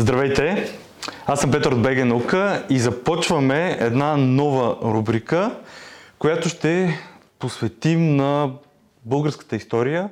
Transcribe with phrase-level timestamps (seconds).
[0.00, 0.72] Здравейте!
[1.26, 5.60] Аз съм Петър от БГ Наука и започваме една нова рубрика,
[6.18, 6.98] която ще
[7.38, 8.52] посветим на
[9.04, 10.10] българската история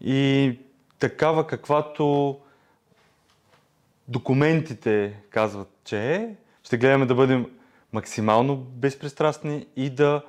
[0.00, 0.58] и
[0.98, 2.36] такава каквато
[4.08, 6.28] документите казват, че е.
[6.64, 7.46] Ще гледаме да бъдем
[7.92, 10.22] максимално безпристрастни и да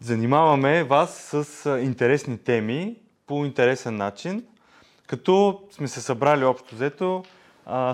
[0.00, 2.96] занимаваме вас с интересни теми
[3.26, 4.44] по интересен начин,
[5.06, 7.24] като сме се събрали общо взето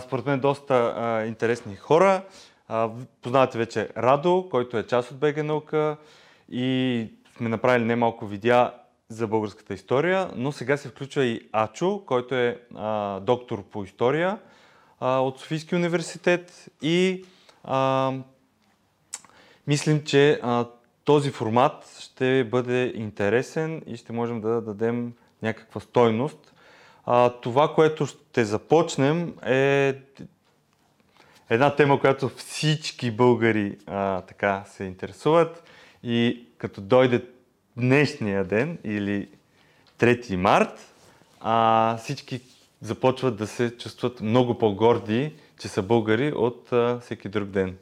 [0.01, 2.23] според мен доста а, интересни хора.
[2.69, 2.91] А,
[3.23, 5.97] познавате вече Радо, който е част от БГ наука
[6.51, 7.07] и
[7.37, 8.73] сме направили немалко видеа
[9.09, 14.39] за българската история, но сега се включва и Ачо, който е а, доктор по история
[15.01, 17.25] а, от Софийския университет и
[17.65, 18.13] а,
[19.67, 20.67] мислим, че а,
[21.05, 26.50] този формат ще бъде интересен и ще можем да дадем някаква стойност
[27.13, 29.95] а, това, което ще започнем е
[31.51, 35.65] една тема, която всички българи а, така се интересуват
[36.03, 37.25] и като дойде
[37.77, 39.29] днешния ден или
[39.99, 40.95] 3 март,
[41.41, 42.41] а, всички
[42.81, 47.77] започват да се чувстват много по-горди, че са българи от а, всеки друг ден.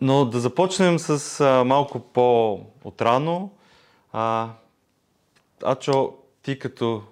[0.00, 3.50] Но да започнем с а, малко по-отрано.
[4.12, 4.48] А,
[5.64, 7.02] Ачо, ти като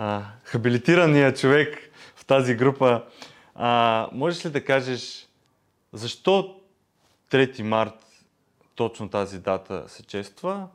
[0.00, 1.78] а, хабилитирания човек
[2.16, 3.02] в тази група,
[3.54, 5.28] а, можеш ли да кажеш
[5.92, 6.56] защо
[7.30, 7.94] 3 март
[8.74, 10.66] точно тази дата се чества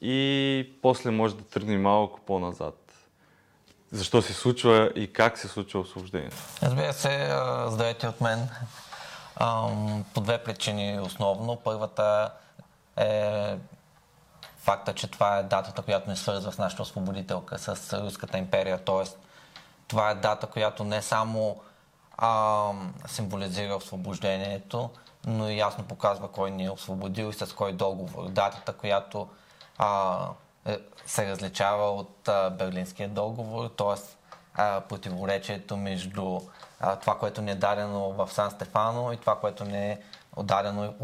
[0.00, 2.92] и после може да тръгне малко по-назад?
[3.92, 6.36] Защо се случва и как се случва освобождението?
[6.62, 7.30] Разбира се,
[7.66, 8.48] здравейте от мен.
[10.14, 11.60] По две причини основно.
[11.64, 12.32] Първата
[12.96, 13.56] е
[14.66, 18.84] факта, че това е датата, която ни свързва с нашата освободителка, с Руската империя.
[18.84, 19.18] Тоест,
[19.88, 21.60] това е дата, която не само
[22.18, 22.70] а,
[23.06, 24.90] символизира освобождението,
[25.26, 28.28] но и ясно показва кой ни е освободил и с кой договор.
[28.28, 29.28] Датата, която
[29.78, 30.18] а,
[30.64, 33.96] е, се различава от а, Берлинския договор, т.е.
[34.88, 36.40] противоречието между
[36.80, 40.00] а, това, което ни е дадено в Сан Стефано и това, което ни е
[40.36, 40.94] отдадено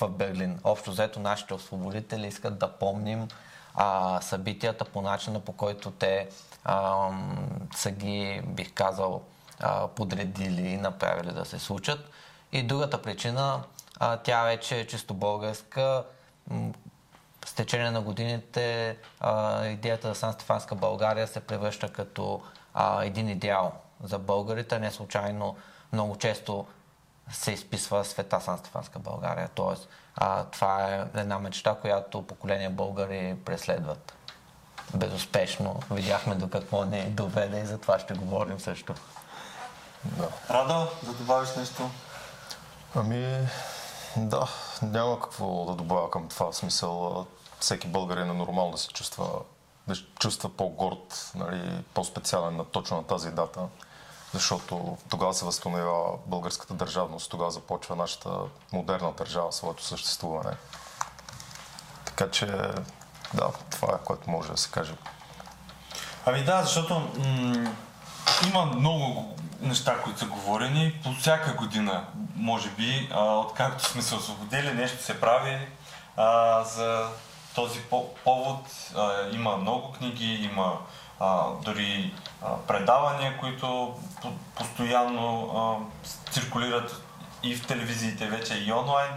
[0.00, 0.60] в Берлин.
[0.64, 3.28] Общо взето нашите освободители искат да помним
[3.74, 6.28] а, събитията по начина по който те
[6.64, 7.08] а,
[7.76, 9.22] са ги, бих казал,
[9.60, 12.10] а, подредили и направили да се случат.
[12.52, 13.62] И другата причина,
[14.00, 16.04] а, тя вече е чисто българска.
[17.46, 22.42] С течение на годините а, идеята за Сан Стефанска България се превръща като
[22.74, 23.72] а, един идеал
[24.02, 24.78] за българите.
[24.78, 25.56] Не случайно
[25.92, 26.66] много често
[27.30, 29.48] се изписва света Сан Стефанска България.
[29.54, 34.14] Тоест, а, това е една мечта, която поколения българи преследват.
[34.94, 35.80] Безуспешно.
[35.90, 38.94] Видяхме до какво не доведе и за това ще говорим също.
[40.04, 40.28] Да.
[40.50, 41.90] Радо, да добавиш нещо?
[42.94, 43.48] Ами,
[44.16, 44.48] да,
[44.82, 46.52] няма какво да добавя към това.
[46.52, 47.26] смисъл,
[47.60, 49.28] всеки българин е нормално да се чувства,
[49.88, 53.60] да чувства по-горд, нали, по-специален на точно на тази дата
[54.32, 58.30] защото тогава се възстановява българската държавност, тогава започва нашата
[58.72, 60.56] модерна държава, своето съществуване.
[62.04, 62.46] Така че,
[63.34, 64.94] да, това е което може да се каже.
[66.26, 67.72] Ами да, защото м-
[68.48, 71.00] има много неща, които са говорени.
[71.04, 72.04] По всяка година,
[72.36, 75.68] може би, а, откакто сме се освободили, нещо се прави
[76.16, 77.08] а, за
[77.54, 77.80] този
[78.24, 78.66] повод.
[78.96, 80.78] А, има много книги, има
[81.22, 87.02] а, дори а, предавания, които по- постоянно а, циркулират
[87.42, 89.10] и в телевизиите вече и онлайн,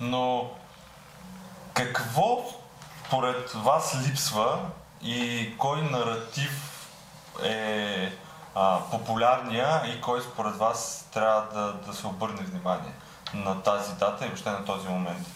[0.00, 0.50] но
[1.74, 2.44] какво
[3.10, 4.58] поред вас липсва
[5.02, 6.86] и кой наратив
[7.44, 8.12] е
[8.54, 12.92] а, популярния и кой според вас трябва да, да се обърне внимание
[13.34, 15.26] на тази дата и въобще на този момент?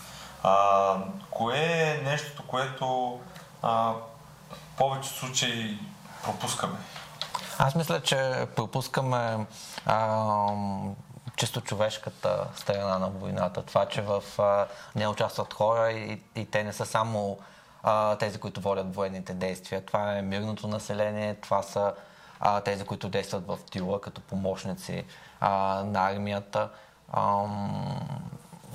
[0.42, 0.94] А,
[1.30, 3.18] кое е нещото, което
[3.62, 5.78] а, в повече случаи
[6.24, 6.76] пропускаме?
[7.58, 9.46] Аз мисля, че пропускаме
[9.86, 10.48] а,
[11.36, 13.62] чисто човешката страна на войната.
[13.62, 17.38] Това, че в а, не участват хора и, и те не са само
[17.82, 19.86] а, тези, които водят военните действия.
[19.86, 21.92] Това е мирното население, това са
[22.40, 25.04] а, тези, които действат в тила като помощници
[25.40, 26.68] а, на армията.
[27.12, 27.44] А,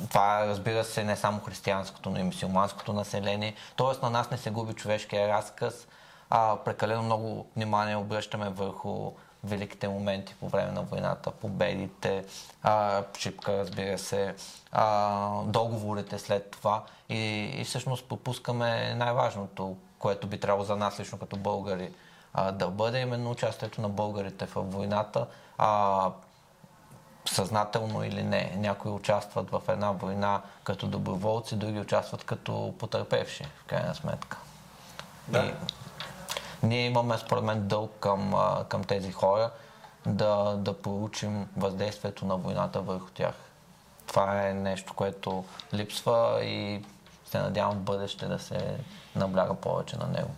[0.09, 3.55] това е, разбира се, не само християнското, но и мусулманското население.
[3.75, 5.87] Тоест на нас не се губи човешкия разказ
[6.29, 9.11] а, прекалено много внимание обръщаме върху
[9.43, 12.25] великите моменти по време на войната, победите,
[12.63, 14.35] а, шипка, разбира се,
[14.71, 21.17] а, договорите след това и, и всъщност пропускаме най-важното, което би трябвало за нас лично
[21.17, 21.91] като българи
[22.33, 25.25] а, да бъде именно участието на българите в войната.
[25.57, 26.11] А,
[27.25, 28.53] съзнателно или не.
[28.57, 34.37] Някои участват в една война като доброволци, други участват като потърпевши, в крайна сметка.
[35.27, 35.39] Да.
[35.39, 35.53] И
[36.63, 38.33] ние имаме, според мен, дълг към,
[38.69, 39.49] към тези хора
[40.05, 43.33] да, да проучим въздействието на войната върху тях.
[44.07, 46.83] Това е нещо, което липсва и
[47.25, 48.77] се надявам в бъдеще да се
[49.15, 50.29] набляга повече на него.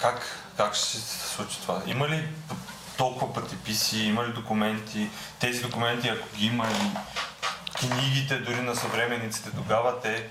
[0.00, 0.20] Как,
[0.56, 1.82] как ще се случи това?
[1.86, 2.28] Има ли
[2.98, 5.10] толкова пътеписи, има ли документи?
[5.40, 6.96] Тези документи, ако ги има и
[7.78, 10.28] книгите дори на съвременниците тогава, те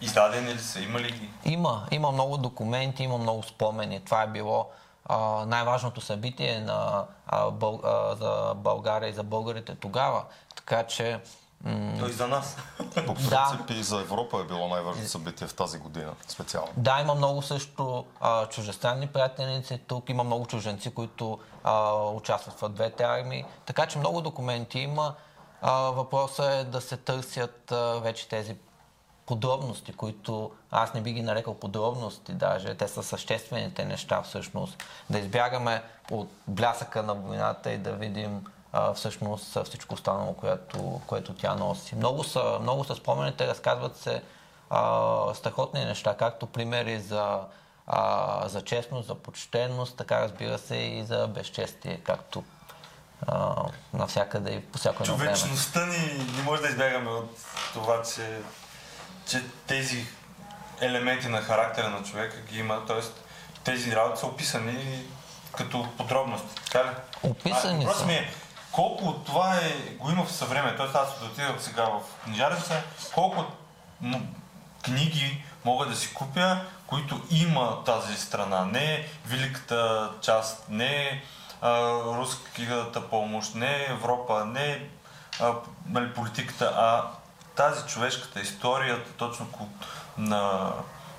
[0.00, 0.80] издадени ли са?
[0.80, 1.30] Има ли ги?
[1.44, 4.00] Има, има много документи, има много спомени.
[4.00, 4.70] Това е било
[5.06, 5.16] а,
[5.46, 10.24] най-важното събитие на, а, бъл, а, за България и за българите тогава.
[10.56, 11.20] Така че
[11.64, 12.56] м- Но и за нас.
[13.06, 16.68] По принцип и за Европа е било най-важното събитие в тази година специално.
[16.76, 22.68] Да, има много също а, чужестранни приятелници тук, има много чуженци, които а, участват в
[22.68, 25.14] двете армии, така че много документи има.
[25.62, 28.56] А, въпросът е да се търсят а, вече тези
[29.30, 34.84] подробности, които аз не би ги нарекал подробности даже, те са съществените неща всъщност.
[35.10, 41.34] Да избягаме от блясъка на войната и да видим а, всъщност всичко останало, което, което
[41.34, 41.96] тя носи.
[41.96, 44.22] Много са, много са спомените, разказват се
[44.70, 47.40] а, страхотни неща, както примери за,
[47.86, 52.44] а, за честност, за почтенност, така разбира се и за безчестие, както
[53.94, 55.36] навсякъде и по всяко едно време.
[55.36, 57.30] Човечността ни не може да избягаме от
[57.72, 58.40] това, че,
[59.26, 60.06] че тези
[60.80, 63.00] елементи на характера на човека ги има, т.е.
[63.64, 65.02] тези работи са описани
[65.56, 66.90] като подробности, така ли?
[67.22, 68.06] Описани а, са.
[68.06, 68.32] ми е,
[68.72, 70.86] колко от това е, го има в съвреме, т.е.
[70.98, 72.82] аз отида сега в книжарница,
[73.14, 73.44] колко
[74.00, 74.20] м-
[74.82, 81.22] книги мога да си купя, които има тази страна, не великата част, не
[81.60, 84.88] а, руската помощ, не Европа, не
[85.40, 85.52] а,
[85.86, 87.04] нали, политиката, а
[87.56, 89.68] тази човешката историята точно ко-
[90.18, 90.72] на,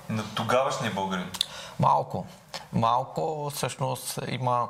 [0.09, 1.31] на тогавашния българин.
[1.79, 2.25] Малко.
[2.73, 4.69] Малко всъщност има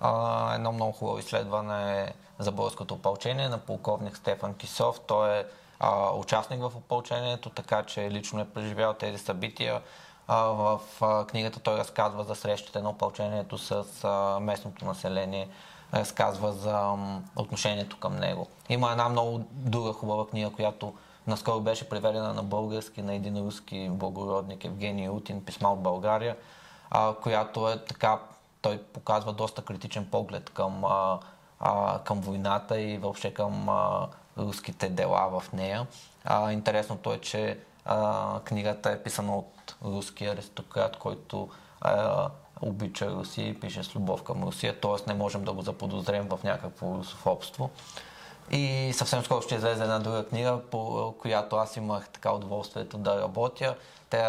[0.00, 5.00] а, едно много хубаво изследване за българското опълчение на полковник Стефан Кисов.
[5.06, 5.44] Той е
[5.80, 9.80] а, участник в опълчението, така че лично е преживял тези събития.
[10.28, 15.48] А, в а, книгата той разказва за срещите на опълчението с а, местното население,
[15.94, 16.94] разказва за
[17.36, 18.46] отношението към него.
[18.68, 20.94] Има една много друга хубава книга, която
[21.26, 26.36] наскоро беше преведена на български на един руски благородник Евгений Утин, писма от България,
[27.22, 28.18] която е така,
[28.62, 30.84] той показва доста критичен поглед към,
[32.04, 33.68] към войната и въобще към
[34.38, 35.86] руските дела в нея.
[36.50, 37.58] Интересното е, че
[38.44, 41.48] книгата е писана от руски аристократ, който
[42.62, 45.10] обича Русия и пише с любов към Русия, т.е.
[45.10, 47.70] не можем да го заподозрем в някакво русофобство.
[48.50, 53.20] И съвсем скоро ще излезе една друга книга, по която аз имах така удоволствието да
[53.20, 53.76] работя.
[54.10, 54.24] Те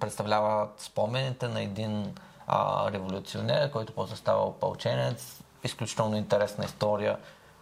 [0.00, 2.14] представляват спомените на един
[2.46, 5.40] а, революционер, който после става опълченец.
[5.64, 7.18] Изключително интересна история.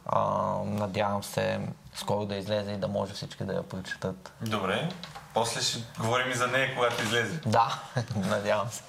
[0.07, 0.21] А,
[0.65, 1.61] надявам се
[1.95, 4.33] скоро да излезе и да може всички да я прочитат.
[4.41, 4.89] Добре,
[5.35, 7.41] после ще говорим и за нея, когато излезе.
[7.47, 7.83] Да,
[8.17, 8.83] надявам се.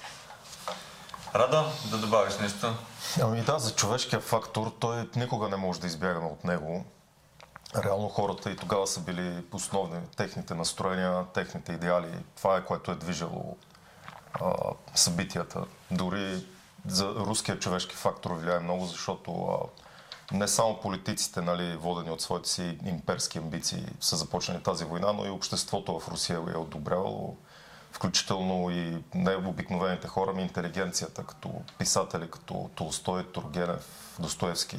[1.34, 2.74] Рада да добавиш нещо.
[3.22, 6.84] Ами да, за човешкия фактор, той никога не може да избягаме от него.
[7.84, 12.12] Реално хората и тогава са били основни техните настроения, техните идеали.
[12.36, 13.56] Това е което е движело
[14.40, 14.52] а,
[14.94, 15.64] събитията.
[15.90, 16.46] Дори
[16.86, 19.56] за руския човешки фактор влияе много, защото а,
[20.32, 25.26] не само политиците, нали, водени от своите си имперски амбиции, са започнали тази война, но
[25.26, 27.36] и обществото в Русия го е одобрявало,
[27.96, 34.78] включително и необикновените хора, ми интелигенцията, като писатели, като Толстой, Тургенев, Достоевски.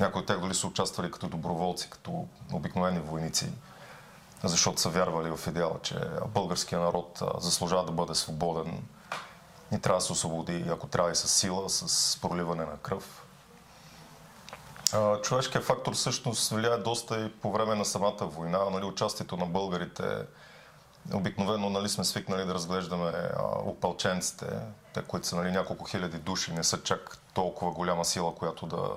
[0.00, 3.52] Някои от тях дори са участвали като доброволци, като обикновени войници,
[4.44, 5.96] защото са вярвали в идеала, че
[6.28, 8.82] българския народ заслужава да бъде свободен
[9.72, 13.26] и трябва да се освободи, ако трябва и с сила, с проливане на кръв.
[15.22, 18.70] Човешкият фактор всъщност влияе доста и по време на самата война.
[18.70, 20.04] Нали, участието на българите
[21.14, 24.46] Обикновено нали, сме свикнали да разглеждаме а, опълченците,
[24.94, 28.90] те, които са нали, няколко хиляди души, не са чак толкова голяма сила, която да,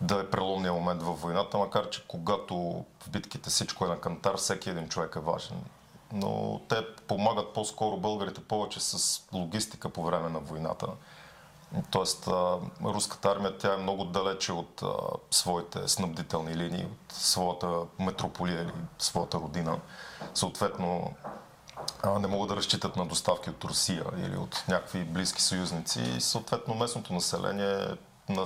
[0.00, 4.36] да е преломния момент във войната, макар че когато в битките всичко е на кантар,
[4.36, 5.56] всеки един човек е важен.
[6.12, 10.86] Но те помагат по-скоро българите повече с логистика по време на войната.
[11.90, 14.88] Тоест, а, руската армия тя е много далече от а,
[15.30, 19.78] своите снабдителни линии, от своята метрополия или своята родина.
[20.34, 21.14] Съответно,
[22.20, 26.74] не могат да разчитат на доставки от Русия или от някакви близки съюзници и съответно
[26.74, 27.86] местното население
[28.28, 28.44] на,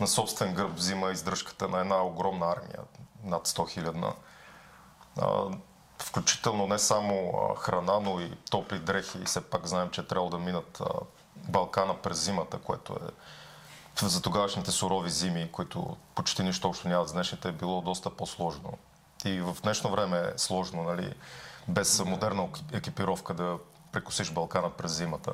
[0.00, 2.80] на собствен гърб взима издръжката на една огромна армия,
[3.24, 4.12] над 100 хилядна.
[5.98, 9.18] Включително не само храна, но и топли дрехи.
[9.18, 10.82] И все пак знаем, че трябвало да минат
[11.36, 13.10] Балкана през зимата, което е
[14.08, 18.78] за тогавашните сурови зими, които почти нищо общо нямат с днешните, е било доста по-сложно.
[19.24, 21.14] И в днешно време е сложно, нали,
[21.68, 23.58] без модерна екипировка да
[23.92, 25.32] прекусиш Балкана през зимата.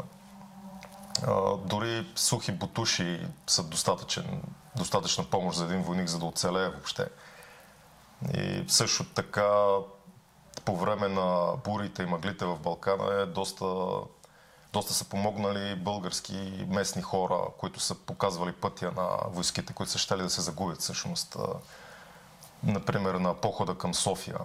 [1.27, 3.65] А, дори сухи бутуши са
[4.77, 7.07] достатъчна помощ за един войник, за да оцелее въобще.
[8.35, 9.53] И също така
[10.65, 13.67] по време на бурите и мъглите в Балкана е доста,
[14.73, 20.23] доста са помогнали български местни хора, които са показвали пътя на войските, които са щели
[20.23, 21.37] да се загубят всъщност.
[22.63, 24.39] Например, на похода към София.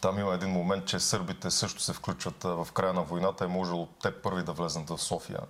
[0.00, 3.44] Там има един момент, че сърбите също се включват в края на войната.
[3.44, 5.40] Е можело те първи да влезнат в София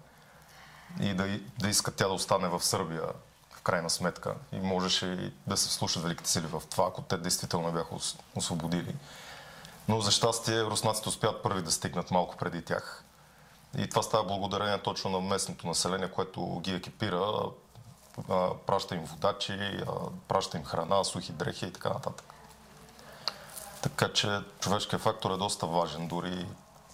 [1.01, 3.03] и да, да искат тя да остане в Сърбия
[3.51, 4.35] в крайна сметка.
[4.53, 7.95] И можеше и да се слушат великите сили в това, ако те действително бяха
[8.37, 8.97] освободили.
[9.89, 13.05] Но за щастие руснаците успяват първи да стигнат малко преди тях.
[13.79, 17.33] И това става благодарение точно на местното население, което ги екипира,
[18.67, 19.81] праща им водачи,
[20.29, 22.35] праща им храна, сухи дрехи и така нататък.
[23.83, 26.47] Така че човешкият фактор е доста важен, дори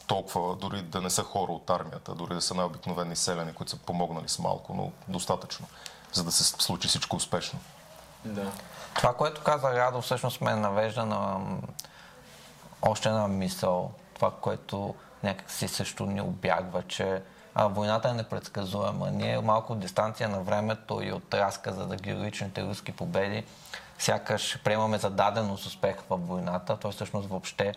[0.07, 3.77] толкова, дори да не са хора от армията, дори да са най-обикновени селени, които са
[3.77, 5.67] помогнали с малко, но достатъчно,
[6.13, 7.59] за да се случи всичко успешно.
[8.25, 8.53] Да.
[8.95, 11.41] Това, което каза Радо, всъщност ме навежда на
[12.83, 17.23] още една мисъл, това, което някак си също ни обягва, че
[17.59, 19.11] а, войната е непредсказуема.
[19.11, 23.45] Ние малко от дистанция на времето и от разказа за героичните руски победи,
[23.99, 26.77] сякаш приемаме за даденост успех в войната.
[26.77, 27.75] Той всъщност въобще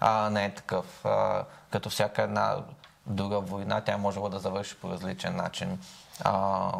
[0.00, 1.04] а, не е такъв.
[1.04, 2.56] А, като всяка една
[3.06, 5.78] друга война, тя е можела да завърши по различен начин.
[6.24, 6.72] А,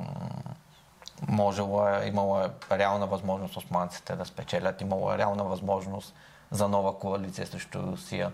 [1.29, 6.15] можело е, имало е реална възможност османците да спечелят, имало е реална възможност
[6.51, 8.33] за нова коалиция срещу Русия.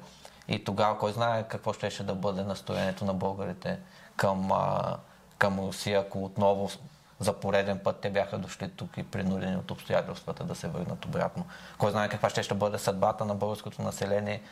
[0.49, 3.79] И тогава кой знае какво ще, да бъде настроението на българите
[4.17, 4.97] към, а,
[5.39, 6.71] към Русия, ако отново
[7.21, 11.47] за пореден път те бяха дошли тук и принудени от обстоятелствата да се върнат обратно.
[11.79, 14.43] Кой знае каква ще, ще бъде съдбата на българското население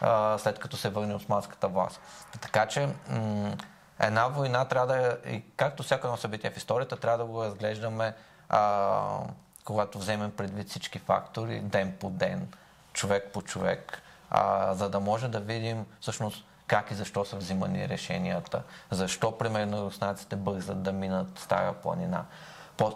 [0.00, 2.00] а, след като се върне османската власт.
[2.40, 3.56] Така че м-
[4.00, 7.44] една война трябва да е, и както всяко едно събитие в историята, трябва да го
[7.44, 8.14] разглеждаме
[8.48, 9.18] а,
[9.64, 12.48] когато вземем предвид всички фактори, ден по ден
[12.92, 14.02] човек по човек,
[14.36, 19.84] а, за да може да видим всъщност как и защо са взимани решенията, защо примерно
[19.84, 22.24] руснаците бързат да минат Стара планина,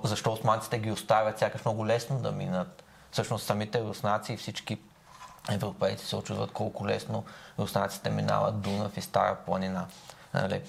[0.02, 2.84] защо османците ги оставят сякаш много лесно да минат.
[3.10, 4.78] Всъщност самите руснаци и всички
[5.50, 7.24] европейци се очудват колко лесно
[7.58, 9.86] руснаците минават Дунав и Стара планина.
[10.34, 10.62] Нали?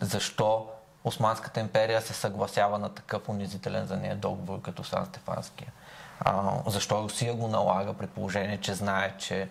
[0.00, 0.68] Защо
[1.04, 5.72] Османската империя се съгласява на такъв унизителен за нея договор като Сан Стефанския?
[6.20, 9.48] А, защо Русия го налага при положение, че знае, че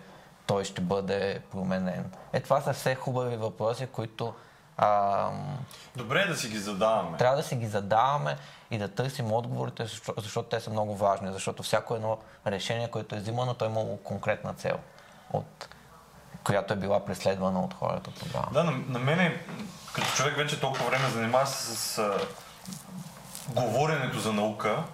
[0.52, 2.12] той ще бъде променен?
[2.32, 4.34] Е, това са все хубави въпроси, които
[4.76, 5.30] а,
[5.96, 7.18] Добре е да си ги задаваме.
[7.18, 8.36] Трябва да си ги задаваме
[8.70, 11.32] и да търсим отговорите, защото, защото те са много важни.
[11.32, 14.78] Защото всяко едно решение, което е взимано, то е имало конкретна цел,
[15.32, 15.68] от
[16.44, 18.48] която е била преследвана от хората тогава.
[18.52, 19.38] Да, на, на мен,
[19.92, 22.18] като човек вече толкова време занимава се с а,
[23.48, 24.84] говоренето за наука,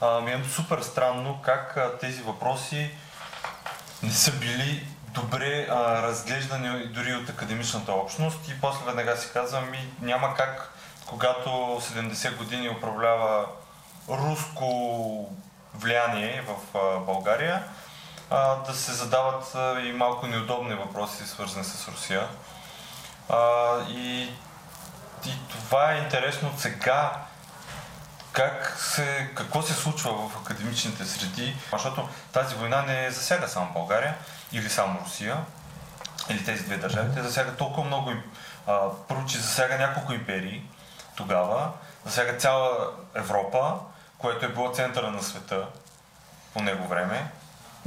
[0.00, 2.90] а, ми е супер странно как а, тези въпроси
[4.02, 8.48] не са били добре а, разглеждани дори от академичната общност.
[8.48, 10.72] И после веднага си казвам ми няма как,
[11.06, 13.46] когато 70 години управлява
[14.08, 15.28] руско
[15.74, 17.64] влияние в а, България,
[18.30, 22.28] а, да се задават а, и малко неудобни въпроси, свързани с Русия.
[23.28, 23.38] А,
[23.88, 24.22] и,
[25.26, 27.12] и това е интересно сега.
[28.32, 34.14] Как се, какво се случва в академичните среди, защото тази война не засяга само България
[34.52, 35.36] или само Русия,
[36.28, 38.10] или тези две държави, те засяга толкова много,
[38.66, 40.68] а, първо, че засяга няколко империи
[41.16, 41.72] тогава,
[42.04, 43.78] засяга цяла Европа,
[44.18, 45.66] което е било центъра на света
[46.52, 47.30] по него време.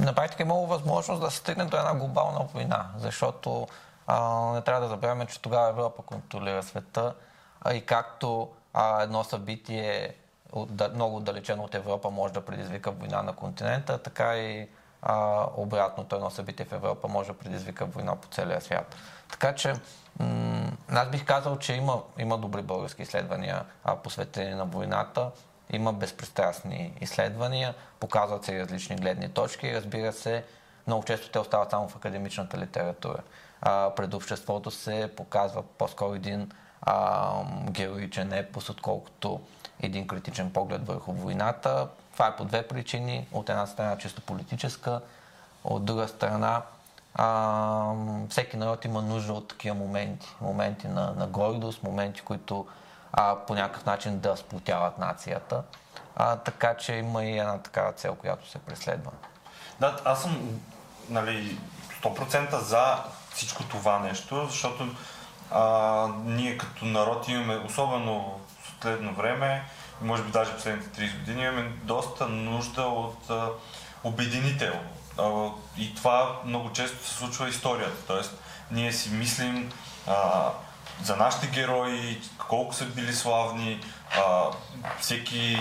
[0.00, 3.68] На практика е имало възможност да се стигне до една глобална война, защото
[4.06, 4.20] а,
[4.54, 7.14] не трябва да забравяме, че тогава Европа контролира света
[7.60, 10.14] а и както а, едно събитие
[10.52, 14.68] от, много отдалечено от Европа може да предизвика война на континента, така и
[15.02, 18.96] а, обратното едно събитие в Европа може да предизвика война по целия свят.
[19.30, 19.74] Така че
[20.20, 25.30] м- аз бих казал, че има, има добри български изследвания а, посветени на войната,
[25.70, 30.44] има безпристрастни изследвания, показват се различни гледни точки и разбира се,
[30.86, 33.18] много често те остават само в академичната литература.
[33.60, 36.50] А, пред обществото се показва по-скоро един
[36.82, 37.32] а,
[37.70, 39.40] героичен епос, отколкото
[39.80, 41.88] един критичен поглед върху войната.
[42.18, 43.28] Това е по две причини.
[43.32, 45.00] От една страна чисто политическа,
[45.64, 46.62] от друга страна
[47.14, 47.92] а,
[48.28, 50.28] всеки народ има нужда от такива моменти.
[50.40, 52.66] Моменти на, на гордост, моменти, които
[53.12, 55.62] а, по някакъв начин да сплотяват нацията.
[56.16, 59.10] А, така че има и една такава цел, която се преследва.
[59.80, 60.60] Да, аз съм
[61.08, 61.58] нали,
[62.02, 64.88] 100% за всичко това нещо, защото
[65.50, 69.64] а, ние като народ имаме, особено в последно време,
[70.00, 73.48] може би даже последните 30 години, имаме доста нужда от а,
[74.04, 74.74] обединител.
[75.18, 78.06] А, и това много често се случва историята.
[78.06, 78.34] Тоест,
[78.70, 79.72] ние си мислим
[80.06, 80.50] а,
[81.02, 83.80] за нашите герои, колко са били славни,
[84.18, 84.44] а,
[85.00, 85.56] всеки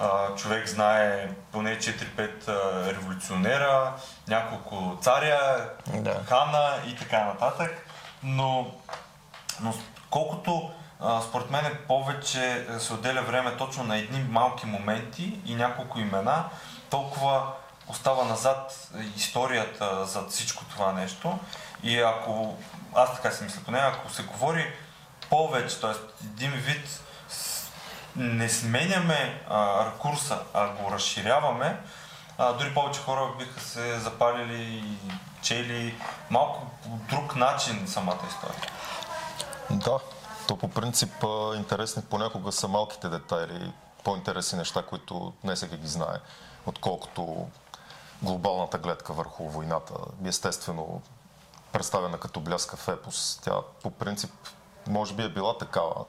[0.00, 3.92] а, човек знае поне 4-5 а, революционера,
[4.28, 6.22] няколко царя, Да.
[6.28, 7.86] хана и така нататък.
[8.22, 8.70] Но,
[9.60, 9.74] но
[10.10, 10.70] колкото
[11.28, 16.44] според мен повече се отделя време точно на едни малки моменти и няколко имена,
[16.90, 17.52] толкова
[17.88, 21.38] остава назад историята за всичко това нещо.
[21.82, 22.56] И ако,
[22.94, 24.72] аз така си мисля поне, ако се говори
[25.30, 26.24] повече, т.е.
[26.24, 27.00] един вид
[28.16, 31.80] не сменяме а, ракурса, а го разширяваме,
[32.38, 35.10] а, дори повече хора биха се запалили и
[35.42, 35.94] чели
[36.30, 38.70] малко по друг начин самата история.
[39.70, 39.98] Да,
[40.48, 41.24] то по принцип
[41.56, 43.72] интересни понякога са малките детайли,
[44.04, 46.18] по-интересни неща, които не всеки ги знае,
[46.66, 47.48] отколкото
[48.22, 49.94] глобалната гледка върху войната.
[50.24, 51.02] Естествено,
[51.72, 53.40] представена като бляскав епос.
[53.42, 54.32] Тя по принцип
[54.88, 56.04] може би е била такава,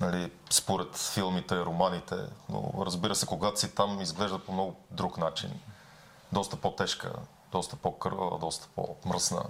[0.00, 2.16] нали, според филмите, романите,
[2.48, 5.60] но разбира се, когато си там, изглежда по много друг начин.
[6.32, 7.12] Доста по-тежка,
[7.52, 9.44] доста по-кървава, доста по-мръсна.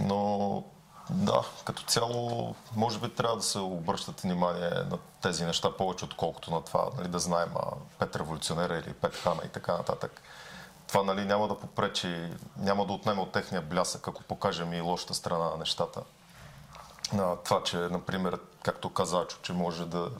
[0.00, 0.62] Но
[1.10, 6.50] да, като цяло, може би трябва да се обръщат внимание на тези неща повече, отколкото
[6.50, 10.22] на това, нали, да знаем а, пет революционера или пет хана и така нататък.
[10.88, 15.14] Това нали, няма да попречи, няма да отнеме от техния блясък, ако покажем и лошата
[15.14, 16.00] страна на нещата.
[17.12, 20.10] На това, че, например, както каза че може да,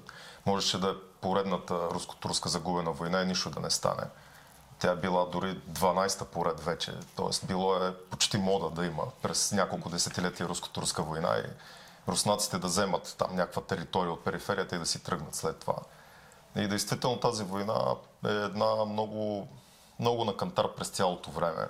[0.47, 4.03] можеше да е поредната руско-турска загубена война и нищо да не стане.
[4.79, 7.47] Тя е била дори 12-та поред вече, т.е.
[7.47, 11.51] било е почти мода да има през няколко десетилетия руско-турска война и
[12.11, 15.77] руснаците да вземат там някаква територия от периферията и да си тръгнат след това.
[16.57, 19.49] И действително тази война е една много,
[20.01, 21.67] много на кантар през цялото време.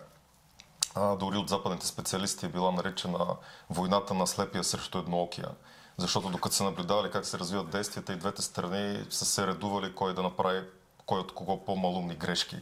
[0.94, 3.26] А, дори от западните специалисти е била наричана
[3.70, 5.48] войната на слепия срещу едноокия.
[5.96, 10.14] Защото докато са наблюдавали как се развиват действията и двете страни са се редували кой
[10.14, 10.64] да направи
[11.06, 12.58] кой от кого по-малумни грешки.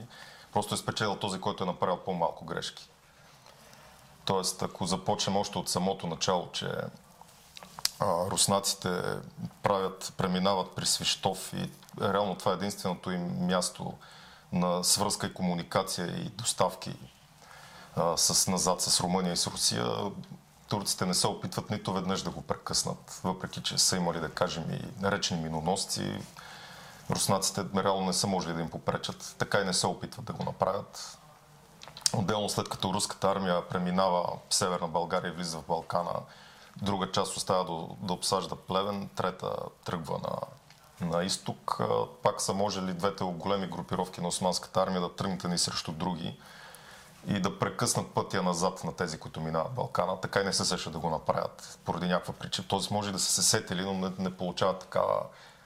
[0.57, 2.89] Просто е спечелил този, който е направил по-малко грешки.
[4.25, 6.67] Тоест, ако започнем още от самото начало, че
[8.01, 9.03] а, руснаците
[9.63, 13.95] правят, преминават при Свищов и реално това е единственото им място
[14.53, 16.97] на свръзка и комуникация и доставки
[17.97, 19.87] а, с, назад с Румъния и с Русия,
[20.69, 24.65] турците не се опитват нито веднъж да го прекъснат, въпреки че са имали, да кажем,
[24.71, 26.19] и наречени миноносци.
[27.11, 30.45] Руснаците реално не са можели да им попречат, така и не се опитват да го
[30.45, 31.19] направят.
[32.15, 36.13] Отделно след като руската армия преминава в Северна България и влиза в Балкана,
[36.83, 40.39] друга част остава да, да обсажда Плевен, трета тръгва на,
[41.09, 41.81] на изток.
[42.23, 46.41] Пак са можели двете големи групировки на османската армия да тръгнат ни срещу други
[47.27, 50.21] и да прекъснат пътя назад на тези, които минават Балкана.
[50.21, 52.67] Така и не се сещат да го направят поради някаква причина.
[52.69, 55.23] Тоест може да са се сетили, но не, не получават такава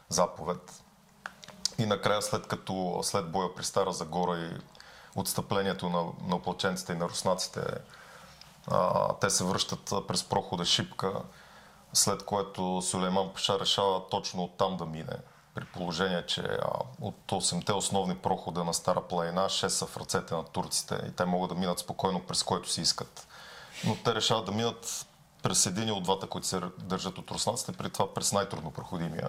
[0.08, 0.82] заповед.
[1.80, 4.50] И накрая, след като след боя при Стара Загора и
[5.16, 7.60] отстъплението на, на оплаченците и на руснаците,
[8.66, 11.12] а, те се връщат през прохода Шипка,
[11.92, 15.16] след което Сулейман Паша решава точно оттам да мине.
[15.54, 20.34] При положение, че а, от 8-те основни прохода на Стара планина, 6 са в ръцете
[20.34, 23.28] на турците и те могат да минат спокойно през който си искат.
[23.86, 25.06] Но те решават да минат
[25.42, 29.28] през един от двата, които се държат от руснаците, при това през най-трудно проходимия.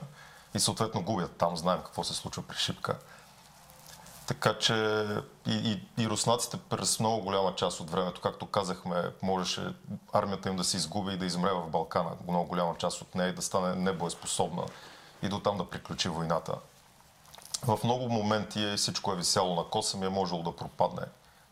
[0.56, 2.98] И съответно губят там, знаем какво се случва при Шипка.
[4.28, 5.06] Така че
[5.48, 9.74] и, и, и руснаците през много голяма част от времето, както казахме, можеше
[10.14, 13.30] армията им да се изгуби и да измре в Балкана, много голяма част от нея
[13.30, 14.66] и да стане небоеспособна
[15.22, 16.56] и до там да приключи войната.
[17.64, 21.04] В много моменти всичко е висяло на косъм и е можело да пропадне.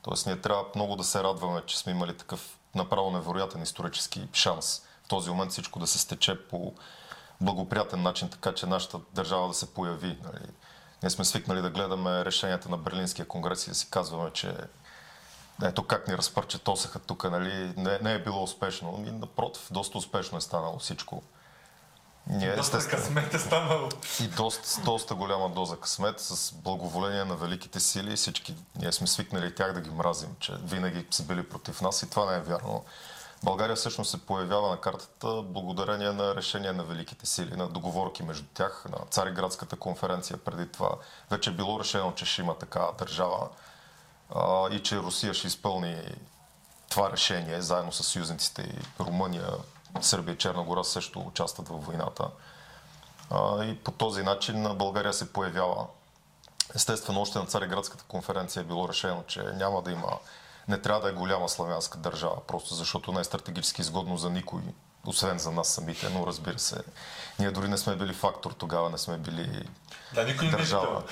[0.01, 4.81] Тоест ние трябва много да се радваме, че сме имали такъв направо невероятен исторически шанс.
[5.03, 6.73] В този момент всичко да се стече по
[7.41, 10.19] благоприятен начин, така че нашата държава да се появи.
[10.23, 10.49] Нали.
[11.03, 14.55] Ние сме свикнали да гледаме решенията на Берлинския конгрес и да си казваме, че
[15.63, 19.03] ето как ни разпърчетосаха тук, нали, не, не е било успешно.
[19.07, 21.23] И напротив, доста успешно е станало всичко.
[22.27, 23.89] Ние Доста естествено късмет е станало.
[24.21, 28.15] и доста, доста голяма доза късмет с благоволение на великите сили.
[28.15, 32.09] Всички ние сме свикнали тях да ги мразим, че винаги са били против нас и
[32.09, 32.83] това не е вярно.
[33.43, 38.45] България всъщност се появява на картата благодарение на решение на великите сили, на договорки между
[38.53, 40.91] тях, на Цариградската конференция преди това.
[41.31, 43.49] Вече е било решено, че ще има такава държава
[44.35, 45.95] а, и че Русия ще изпълни
[46.89, 49.49] това решение, заедно с съюзниците и Румъния,
[50.01, 52.27] Сърбия и Черна гора също участват във войната.
[53.31, 55.85] А, и по този начин България се появява.
[56.75, 60.17] Естествено, още на Цареградската конференция е било решено, че няма да има,
[60.69, 64.61] не трябва да е голяма славянска държава, просто защото не е стратегически изгодно за никой,
[65.05, 66.81] освен за нас самите, но разбира се,
[67.39, 69.69] ние дори не сме били фактор тогава, не сме били
[70.13, 70.85] Да, никой не е държава.
[70.85, 71.03] виждал.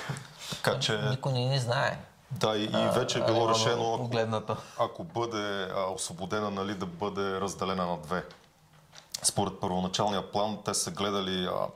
[0.50, 2.00] Така че, Никой не ни знае.
[2.32, 6.86] да, и, и вече е било реално решено, ако ако бъде а, освободена, нали, да
[6.86, 8.26] бъде разделена на две.
[9.24, 11.68] Според първоначалния план, те са гледали а,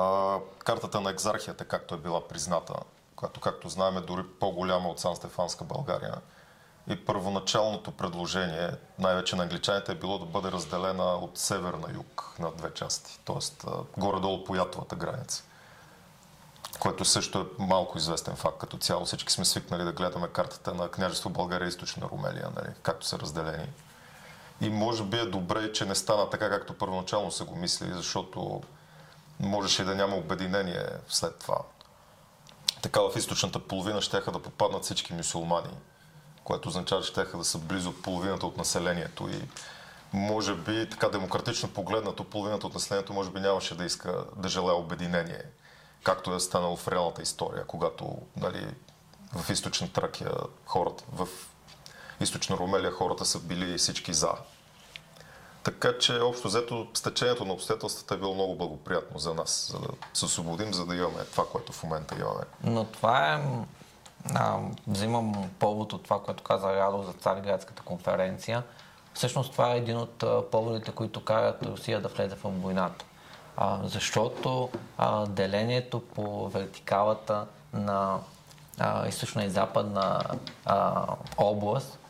[0.00, 2.74] а, картата на екзархията, както е била призната,
[3.16, 6.14] която, както знаем, е дори по-голяма от Сан Стефанска България.
[6.88, 12.34] И първоначалното предложение, най-вече на англичаните, е било да бъде разделена от север на юг
[12.38, 13.66] на две части, т.е.
[14.00, 15.42] горе-долу по ятовата граница
[16.80, 19.04] което също е малко известен факт като цяло.
[19.04, 23.18] Всички сме свикнали да гледаме картата на княжество България и източна Румелия, нали, както са
[23.18, 23.68] разделени.
[24.60, 28.62] И може би е добре, че не стана така, както първоначално са го мислили, защото
[29.40, 31.58] можеше да няма обединение след това.
[32.82, 35.70] Така в източната половина ще да попаднат всички мюсюлмани,
[36.44, 39.42] което означава, че ще да са близо половината от населението и
[40.12, 44.76] може би, така демократично погледнато, половината от населението може би нямаше да иска да желая
[44.76, 45.42] обединение,
[46.02, 48.74] както е станало в реалната история, когато нали,
[49.34, 50.32] в източна Тракия
[50.66, 51.28] хората, в
[52.20, 54.32] източна Румелия хората са били всички за.
[55.62, 59.88] Така че общо взето стечението на обстоятелствата е било много благоприятно за нас, за да
[60.14, 62.42] се освободим, за да имаме това, което в момента имаме.
[62.64, 63.44] Но това е...
[64.34, 68.62] А, взимам повод от това, което каза Радо за Цариградската конференция.
[69.14, 73.04] Всъщност това е един от поводите, които карат Русия да влезе в войната.
[73.56, 78.18] А, защото а, делението по вертикалата на
[78.78, 80.20] а, източна и западна
[80.64, 81.06] а,
[81.36, 82.00] област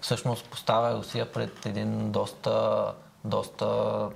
[0.00, 2.86] всъщност поставя Русия пред един доста,
[3.24, 4.08] доста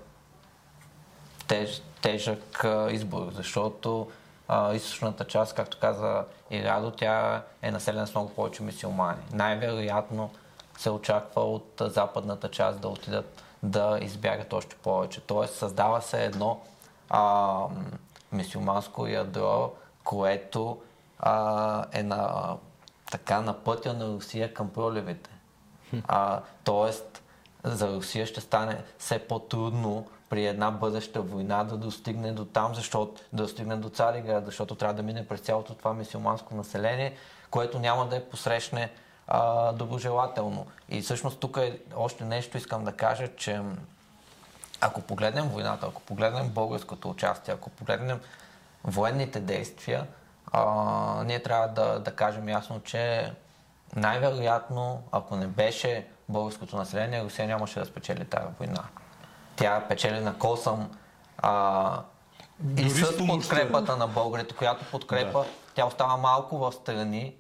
[1.47, 4.11] теж, тежък избор, защото
[4.49, 9.23] а, източната част, както каза и Радо, тя е населена с много повече мисиомани.
[9.33, 10.31] Най-вероятно
[10.79, 15.21] се очаква от западната част да отидат да избягат още повече.
[15.21, 16.61] Тоест създава се едно
[17.11, 17.55] а,
[18.33, 19.73] мисиоманско ядро,
[20.05, 20.79] което
[21.19, 22.57] а, е на,
[23.11, 25.31] така, на пътя на Русия към проливите.
[26.09, 27.23] А, тоест,
[27.65, 33.23] за Русия ще стане все по-трудно при една бъдеща война да достигне до там, защото
[33.33, 37.15] да достигне до Цариград, защото трябва да мине през цялото това мисиоманско население,
[37.51, 38.91] което няма да е посрещне
[39.29, 40.67] а, доброжелателно.
[40.89, 43.61] И всъщност тук е още нещо искам да кажа, че
[44.81, 48.21] ако погледнем войната, ако погледнем българското участие, ако погледнем
[48.85, 50.07] военните действия,
[50.53, 53.33] а, ние трябва да, да кажем ясно, че
[53.97, 58.85] най-вероятно, ако не беше българското население, Русия нямаше да спечели тази война.
[59.57, 60.91] Тя печели на косъм
[61.39, 62.03] а,
[62.77, 65.47] и с подкрепата на българите, която подкрепа, да.
[65.75, 67.35] тя остава малко в страни,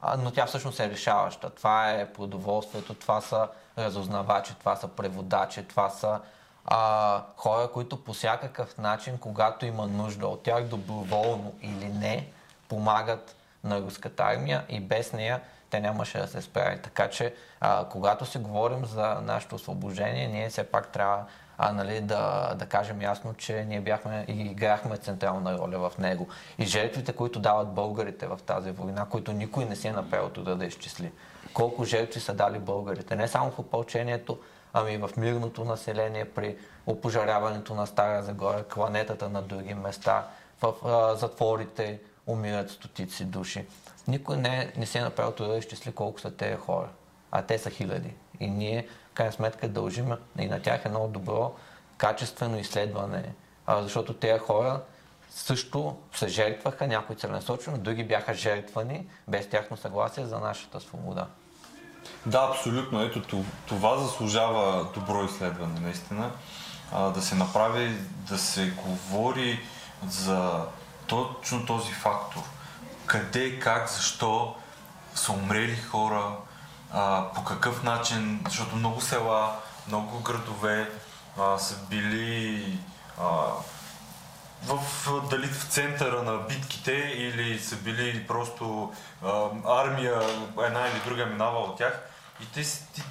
[0.00, 1.50] а, но тя всъщност е решаваща.
[1.50, 6.20] Това е продоволствието, това са разузнавачи, това са преводачи, това са
[6.64, 12.28] а, хора, които по всякакъв начин, когато има нужда от тях, доброволно или не,
[12.68, 15.40] помагат на руската армия и без нея
[15.70, 16.82] те нямаше да се справят.
[16.82, 21.24] Така че, а, когато си говорим за нашето освобождение, ние все пак трябва
[21.58, 26.28] а, нали, да, да кажем ясно, че ние бяхме и играхме централна роля в него.
[26.58, 30.56] И жертвите, които дават българите в тази война, които никой не си е направил труда
[30.56, 31.12] да изчисли.
[31.54, 34.38] Колко жертви са дали българите, не само в опълчението,
[34.72, 40.26] ами и в мирното население при опожаряването на Стара Загора, кланетата на други места,
[40.62, 43.66] в а, затворите умират стотици души.
[44.08, 46.88] Никой не, не се е направил труда да изчисли колко са тези хора,
[47.30, 48.14] а те са хиляди.
[48.40, 51.54] И ние, крайна сметка, дължим и на тях едно добро,
[51.96, 53.34] качествено изследване,
[53.66, 54.80] а, защото тези хора
[55.30, 61.26] също се жертваха, някои целенасочено, други бяха жертвани без тяхно съгласие за нашата свобода.
[62.26, 63.02] Да, абсолютно.
[63.02, 66.30] Ето това заслужава добро изследване, наистина.
[66.92, 67.96] А, да се направи,
[68.28, 69.60] да се говори
[70.08, 70.64] за
[71.06, 72.42] точно този фактор.
[73.06, 74.54] Къде, как, защо
[75.14, 76.36] са умрели хора,
[76.92, 79.56] а, по какъв начин, защото много села,
[79.88, 80.90] много градове
[81.38, 82.78] а, са били
[83.20, 83.24] а,
[84.64, 84.80] в,
[85.30, 88.92] дали в центъра на битките или са били просто
[89.24, 90.22] а, армия,
[90.64, 92.00] една или друга минава от тях.
[92.42, 93.02] И те си, ти,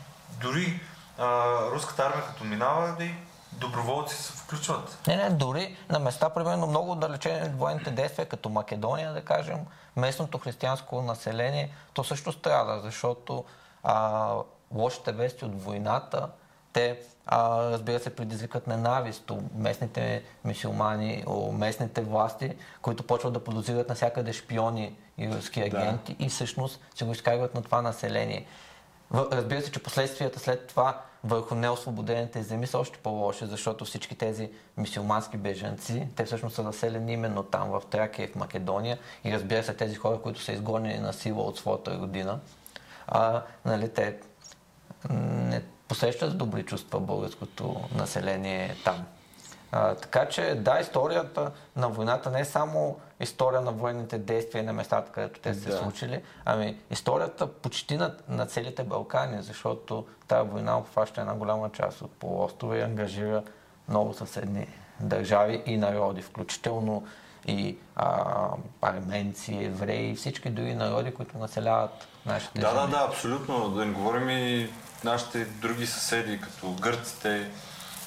[0.42, 0.80] дори
[1.18, 3.14] а, руската армия като минава, и
[3.52, 4.98] доброволци се включват.
[5.08, 9.58] Не, не, дори на места, примерно много отдалечени от военните действия, като Македония, да кажем,
[9.96, 13.46] местното християнско население, то също страда, защото
[13.90, 14.36] а,
[14.76, 16.30] лошите вести от войната,
[16.74, 23.44] те, а, разбира се, предизвикат ненавист у местните мисиомани, у местните власти, които почват да
[23.44, 28.46] подозират навсякъде шпиони и руски агенти и всъщност се го изкарват на това население.
[29.14, 34.50] Разбира се, че последствията след това върху неосвободените земи са още по-лоши, защото всички тези
[34.78, 38.98] мисиомански бежанци, те всъщност са заселени именно там, в Тракия и в Македония.
[39.24, 42.40] И разбира се, тези хора, които са изгонени на сила от своята родина,
[43.08, 44.18] а, нали, те
[45.10, 49.06] не посещат с добри чувства българското население там.
[49.72, 54.66] А, така че да, историята на войната не е само история на военните действия и
[54.66, 55.78] на местата, където те са се Да.
[55.78, 62.02] случили, ами историята почти на, на целите Балкани, защото тази война обхваща една голяма част
[62.02, 63.44] от полуострова и ангажира
[63.90, 64.68] много съседни
[65.00, 67.08] държави и народи, включително
[67.48, 68.50] и а,
[68.82, 73.70] арменци, евреи, всички други народи, които населяват нашите Да, да, да, абсолютно.
[73.70, 74.70] Да не говорим и
[75.04, 77.52] нашите други съседи, като гърците,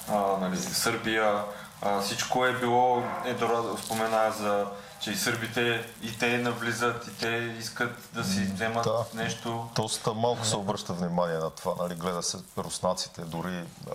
[0.08, 1.44] а, нали, Сърбия.
[1.82, 4.66] А, всичко е било, ето спомена за,
[5.00, 9.04] че и сърбите, и те навлизат, и те искат да си вземат да.
[9.14, 9.68] нещо.
[9.74, 13.94] Доста малко се обръща внимание на това, нали, гледа се руснаците, дори а,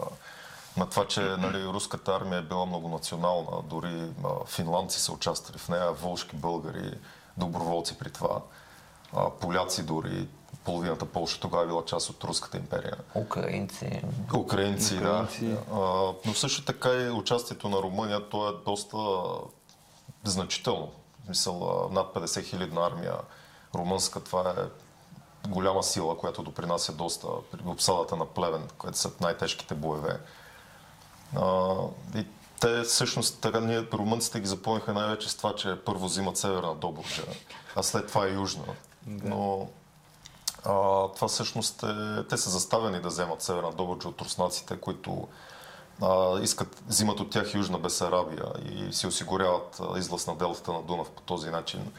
[0.77, 5.69] на това, че нали, руската армия е била многонационална, дори а, финландци са участвали в
[5.69, 6.93] нея, вълшки българи,
[7.37, 8.41] доброволци при това,
[9.41, 10.27] поляци дори,
[10.63, 12.97] половината Полша тогава е била част от Руската империя.
[13.15, 14.01] Украинци.
[14.37, 15.45] Украинци, Украинци.
[15.45, 15.57] да.
[15.73, 18.97] А, но също така и участието на Румъния, то е доста
[20.23, 20.91] значително.
[21.21, 23.13] В смисъл, над 50 хилядна армия
[23.75, 24.63] румънска, това е
[25.49, 30.19] голяма сила, която допринася доста при обсадата на Плевен, което са най-тежките боеве.
[31.35, 31.75] А,
[32.15, 32.27] и
[32.61, 37.23] те всъщност, така ние румънците ги запомниха най-вече с това, че първо взимат северна Добруджа,
[37.75, 38.63] а след това и южна.
[39.07, 39.67] Но
[40.65, 40.71] а,
[41.15, 45.27] това всъщност е, те са заставени да вземат Северна Добруджа от руснаците, които
[46.01, 51.11] а, искат, взимат от тях Южна Бесарабия и си осигуряват излъз на делтата на Дунав
[51.11, 51.91] по този начин.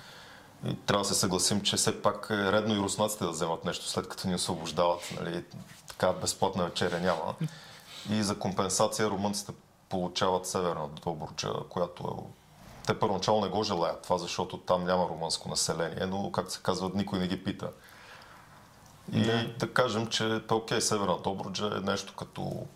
[0.67, 3.89] И трябва да се съгласим, че все пак е редно и руснаците да вземат нещо
[3.89, 5.15] след като ни освобождават.
[5.21, 5.45] Нали?
[5.89, 7.35] Така безплатна вечеря няма.
[8.11, 9.53] И за компенсация румънците
[9.89, 12.46] получават Северна Добруджа, която е
[12.87, 16.91] те първоначално не го желаят това, защото там няма румънско население, но, както се казва,
[16.95, 17.71] никой не ги пита.
[19.13, 22.67] И да, да кажем, че окей, Северна Добруджа е нещо като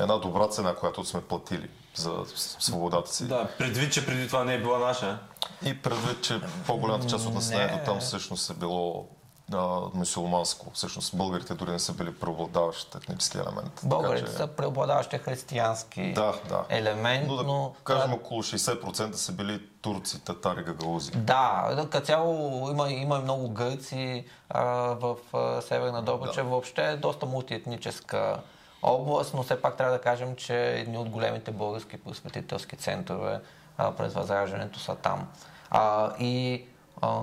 [0.00, 2.24] една добра цена, която сме платили за
[2.58, 3.28] свободата си.
[3.28, 5.18] Да, предвид, че преди това не е била наша.
[5.64, 9.08] И предвид, че по-голямата част от населението там всъщност е било
[9.52, 10.70] а, мусулманско.
[10.74, 13.74] Всъщност българите дори не са били преобладаващ етнически елемент.
[13.74, 16.64] Така Българите че- са преобладаващи християнски да, да.
[16.68, 17.74] елемент, но да но...
[17.84, 21.10] кажем около 60% са били турци, татари, гагалузи.
[21.10, 24.64] Да, като цяло има, има много гърци а,
[25.00, 26.42] в а, Северна Добруджа.
[26.42, 26.48] Да.
[26.48, 28.40] Въобще е доста мултиетническа
[28.82, 33.40] област, но все пак трябва да кажем, че едни от големите български просветителски центрове
[33.78, 35.28] а, през Възраждането са там.
[35.70, 36.64] А, и
[37.00, 37.18] а,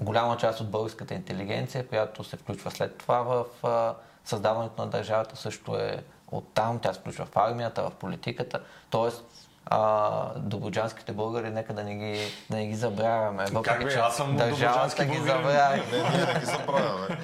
[0.00, 5.36] голяма част от българската интелигенция, която се включва след това в а, създаването на държавата,
[5.36, 6.78] също е оттам.
[6.78, 8.60] Тя се включва в армията, в политиката.
[8.90, 9.24] Тоест,
[9.66, 13.44] а, добруджанските българи, нека да не ги, да не ги забравяме.
[13.44, 15.76] Въпреки, бе, че аз съм държавата ги забравя.
[15.92, 17.18] Не, ние не ги забравяме.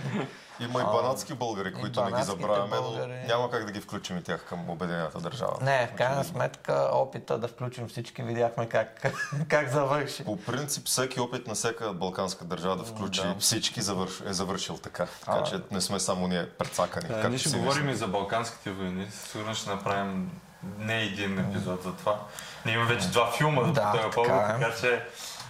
[0.61, 4.23] Има и банатски българи, които не ги забравяме, но няма как да ги включим и
[4.23, 5.57] тях към Обединената държава.
[5.61, 9.07] Не, в крайна сметка опита да включим всички видяхме как,
[9.49, 10.25] как завърши.
[10.25, 15.07] По принцип, всеки опит на всяка балканска държава да включи всички завърш, е завършил така.
[15.25, 17.09] Така че не сме само ние прецакани.
[17.09, 17.95] Да, ние ще си говорим мислим.
[17.95, 19.09] и за Балканските войни.
[19.11, 20.31] Сигурно ще направим
[20.79, 22.21] не един епизод за това.
[22.67, 24.47] Ние имаме вече два филма Да, по този така повод, е.
[24.47, 25.05] така че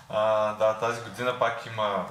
[0.08, 2.06] а, да, тази година пак има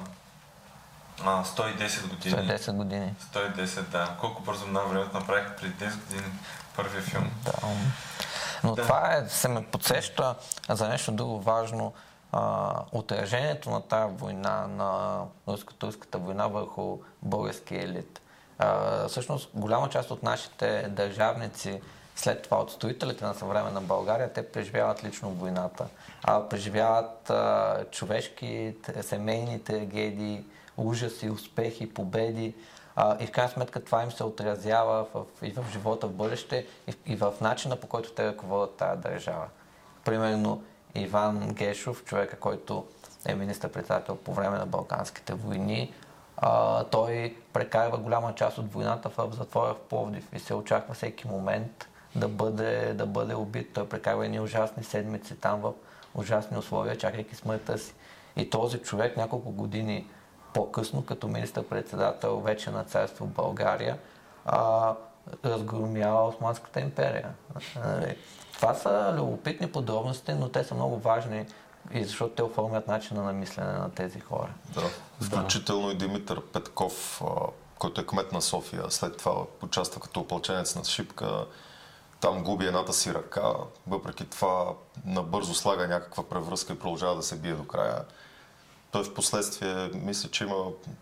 [1.25, 2.47] а, 110 години.
[2.47, 3.15] След 10 години.
[3.33, 4.15] 110, да.
[4.19, 6.27] Колко бързо на времето направих преди 10 години
[6.75, 7.31] първия филм.
[7.45, 7.53] Да.
[8.63, 8.81] Но Да.
[8.81, 10.35] това е, се ме подсеща
[10.69, 11.93] за нещо друго важно.
[12.31, 18.21] А, отражението на тази война, на руско-турската война върху българския елит.
[18.59, 21.81] А, всъщност, голяма част от нашите държавници,
[22.15, 25.85] след това от строителите на съвременна България, те преживяват лично войната.
[26.23, 30.43] А, преживяват а, човешки, семейни трагедии,
[30.77, 32.55] ужаси, успехи, победи.
[32.95, 36.67] А, и в крайна сметка това им се отразява в, и в живота в бъдеще,
[36.87, 39.45] и, и в начина по който те ръководят тази държава.
[40.05, 40.63] Примерно,
[40.95, 42.85] Иван Гешов, човека, който
[43.25, 45.93] е министър-председател по време на Балканските войни.
[46.37, 51.27] А, той прекарва голяма част от войната в затвора в Пловдив и се очаква всеки
[51.27, 53.73] момент да бъде, да бъде убит.
[53.73, 55.73] Той прекарва едни ужасни седмици там в
[56.15, 57.93] ужасни условия, чакайки смъртта си.
[58.35, 60.07] И този човек няколко години
[60.53, 63.97] по-късно, като министър-председател вече на царство България,
[64.45, 64.93] а,
[65.45, 67.29] разгромява Османската империя.
[67.85, 68.17] Нали?
[68.53, 71.45] Това са любопитни подробности, но те са много важни
[71.91, 74.49] и защото те оформят начина на мислене на тези хора.
[74.73, 74.81] Да.
[75.25, 77.21] Включително и Димитър Петков,
[77.79, 81.45] който е кмет на София, след това участва като опълченец на Шипка.
[82.19, 83.53] Там губи едната си ръка,
[83.87, 84.73] въпреки това
[85.05, 88.05] набързо слага някаква превръзка и продължава да се бие до края.
[88.93, 90.55] Той в последствие мисля, че има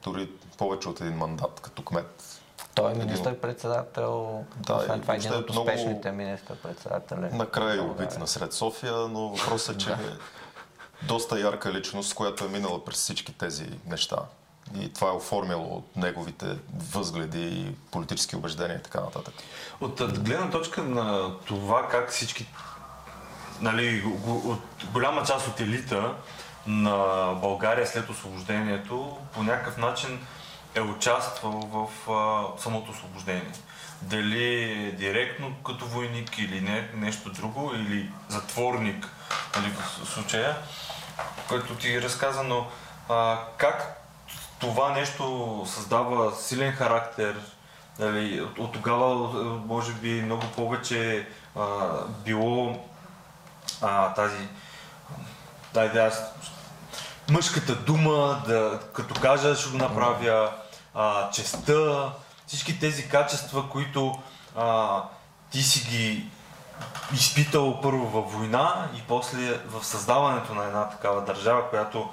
[0.04, 2.40] дори повече от един мандат като кмет.
[2.76, 7.20] Той е министър-председател, Да, освен това един от много- успешните министър-председатели.
[7.34, 8.20] Накрая е убит България.
[8.20, 9.96] насред София, но въпросът е, че е
[11.02, 14.18] доста ярка личност, която е минала през всички тези неща.
[14.80, 16.58] И това е оформило неговите
[16.92, 19.34] възгледи и политически убеждения и така нататък.
[19.82, 22.48] От гледна точка на това как всички,
[23.62, 24.60] нали, от
[24.94, 26.16] голяма част от елита
[26.68, 26.96] на
[27.42, 30.28] България след освобождението по някакъв начин
[30.76, 33.52] е участвал в а, самото освобождение.
[34.02, 39.10] Дали е директно като войник или не, нещо друго, или затворник,
[39.56, 40.58] нали, в случая,
[41.48, 42.68] който ти разказа, но
[43.10, 43.98] а, как
[44.60, 47.36] това нещо създава силен характер,
[48.00, 49.16] Нали, от, от тогава,
[49.68, 51.90] може би, много повече а,
[52.26, 52.86] било
[53.82, 54.48] а, тази.
[55.74, 56.24] Дай да аз.
[57.30, 60.52] Мъжката дума, да, като кажа, ще го направя,
[60.94, 62.12] а, честа,
[62.48, 64.20] всички тези качества, които
[64.56, 65.02] а,
[65.52, 66.26] ти си ги
[67.14, 72.10] изпитал първо във война и после в създаването на една такава държава, която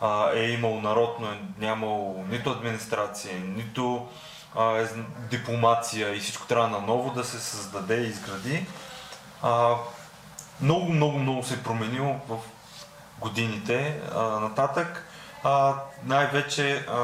[0.00, 4.08] а, е имал народ, но е нямал нито администрация, нито
[4.56, 4.86] а, е,
[5.30, 8.66] дипломация и всичко трябва наново да се създаде и изгради.
[9.42, 9.74] А,
[10.60, 12.36] много, много, много се е променило в
[13.22, 15.06] годините а, нататък.
[15.44, 16.94] А, най-вече а,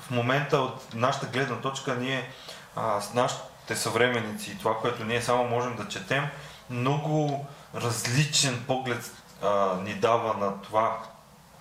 [0.00, 2.30] в момента от нашата гледна точка ние
[2.76, 6.28] а, с нашите съвременници и това, което ние само можем да четем,
[6.70, 10.98] много различен поглед а, ни дава на това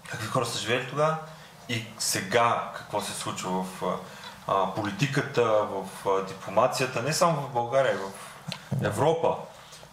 [0.10, 1.18] какви хора са живели тогава
[1.70, 4.00] и сега какво се случва в
[4.48, 9.36] а, политиката, в а, дипломацията, не само в България, в Европа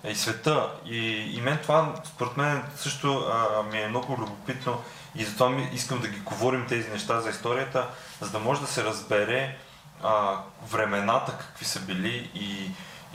[0.07, 0.71] и света.
[0.87, 0.99] И,
[1.37, 4.83] и мен това, според мен, също а, ми е много любопитно
[5.15, 7.89] и затова ми, искам да ги говорим тези неща за историята,
[8.21, 9.57] за да може да се разбере
[10.03, 10.39] а,
[10.71, 12.71] времената какви са били и,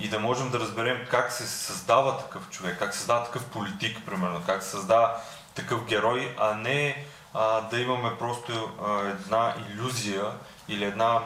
[0.06, 4.06] и да можем да разберем как се създава такъв човек, как се създава такъв политик,
[4.06, 5.16] примерно, как се създава
[5.56, 10.26] такъв герой, а не а, да имаме просто а, една иллюзия
[10.68, 11.20] или една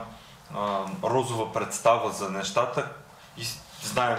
[0.56, 2.92] а, розова представа за нещата
[3.38, 3.48] и
[3.84, 4.18] знаем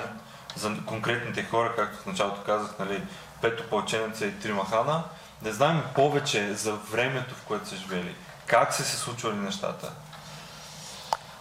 [0.56, 3.02] за конкретните хора, както в началото казах, нали,
[3.42, 5.04] пет опълченеца и три махана,
[5.42, 8.14] да знаем повече за времето, в което са живели,
[8.46, 9.92] как са се случвали нещата.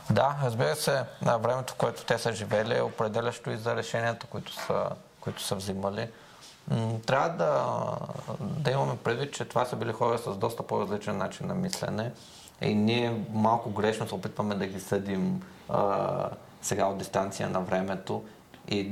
[0.10, 4.28] Да, разбира се, на времето, в което те са живели, е определящо и за решенията,
[4.28, 6.10] които са, които са взимали.
[7.06, 7.76] Трябва да,
[8.40, 12.12] да имаме предвид, че това са били хора с доста по-различен начин на мислене
[12.62, 16.30] и ние малко грешно се опитваме да ги съдим а,
[16.62, 18.24] сега от дистанция на времето
[18.70, 18.92] и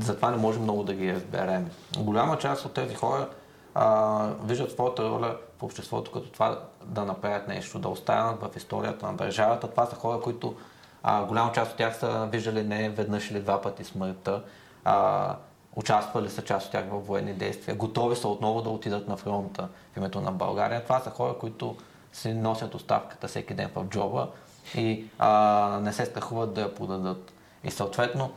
[0.00, 1.70] затова не можем много да ги разберем.
[1.98, 3.28] Голяма част от тези хора
[3.74, 9.06] а, виждат своята роля в обществото като това да направят нещо, да останат в историята
[9.06, 9.70] на държавата.
[9.70, 10.54] Това са хора, които
[11.02, 14.42] а, голяма част от тях са виждали не веднъж или два пъти смъртта,
[14.84, 15.36] а,
[15.76, 19.68] участвали са част от тях в военни действия, готови са отново да отидат на фронта
[19.92, 20.84] в името на България.
[20.84, 21.76] Това са хора, които
[22.12, 24.28] си носят оставката всеки ден в джоба
[24.74, 27.32] и а, не се страхуват да я подадат.
[27.64, 28.32] И съответно,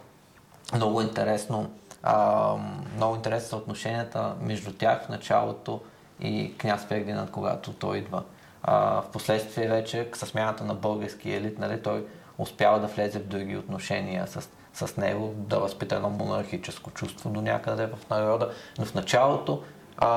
[0.76, 1.72] много интересно,
[2.04, 2.56] а,
[2.96, 5.82] много интересни са отношенията между тях в началото
[6.20, 8.24] и княз Фердинанд, когато той идва.
[8.64, 12.06] А, в последствие вече, с смяната на български елит, нали, той
[12.38, 17.42] успява да влезе в други отношения с, с него, да възпита едно монархическо чувство до
[17.42, 18.52] някъде в народа.
[18.80, 19.64] Но в началото
[19.98, 20.08] а,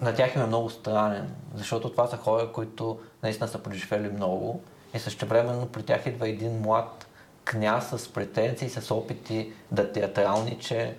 [0.00, 4.62] на тях им е много странен, защото това са хора, които наистина са преживели много
[4.94, 7.07] и същевременно при тях идва един млад
[7.48, 10.96] княз с претенции, с опити да театралниче,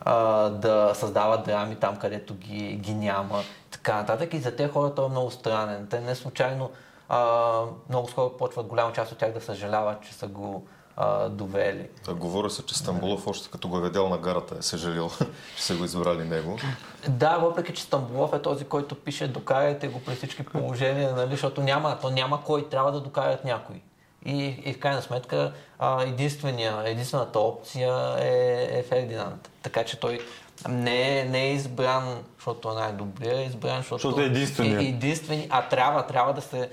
[0.00, 4.34] а, да създава драми там, където ги, ги няма, така нататък.
[4.34, 5.86] И за тези хора той е много странен.
[5.90, 6.70] Те не случайно
[7.08, 11.88] а, много скоро почват голяма част от тях да съжаляват, че са го а, довели.
[12.04, 15.10] Да, говори се, че Стамбулов още като го е видял на гарата е съжалил,
[15.56, 16.58] че са го избрали него.
[17.08, 21.60] Да, въпреки че Стамбулов е този, който пише докарайте го при всички положения, нали, защото
[21.60, 23.82] няма, то няма кой, трябва да докарат някой.
[24.24, 25.52] И, и в крайна сметка
[26.00, 29.50] единствения, единствената опция е, е Фердинанд.
[29.62, 30.20] Така че той
[30.68, 34.82] не е, не е избран, защото е най-добрия, е избран, защото, Защото е единственият.
[34.82, 36.70] е единствени, а трябва, трябва да се,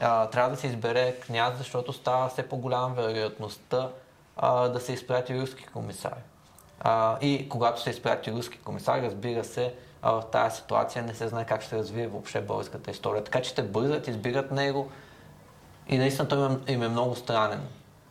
[0.00, 3.88] а, трябва да се избере княз, защото става все по-голяма вероятността
[4.36, 6.16] а, да се изпрати руски комисар.
[6.80, 11.28] А, и когато се изпрати руски комисар, разбира се, а, в тази ситуация не се
[11.28, 13.24] знае как ще развие въобще българската история.
[13.24, 14.90] Така че те бързат, избират него
[15.88, 17.60] и наистина той е, им е много странен.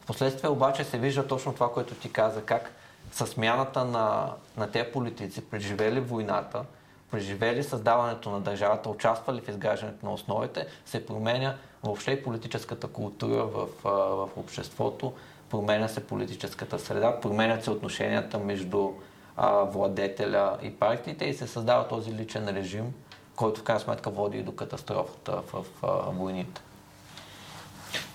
[0.02, 2.72] Впоследствие обаче се вижда точно това, което ти каза, как
[3.12, 6.64] със смяната на, на тези политици, преживели войната,
[7.12, 13.44] преживели създаването на държавата, участвали в изграждането на основите, се променя въобще и политическата култура
[13.44, 15.14] в, в обществото,
[15.50, 18.90] променя се политическата среда, променят се отношенията между
[19.38, 22.94] а, владетеля и партиите и се създава този личен режим,
[23.36, 26.62] който в крайна сметка води и до катастрофата в а, войните.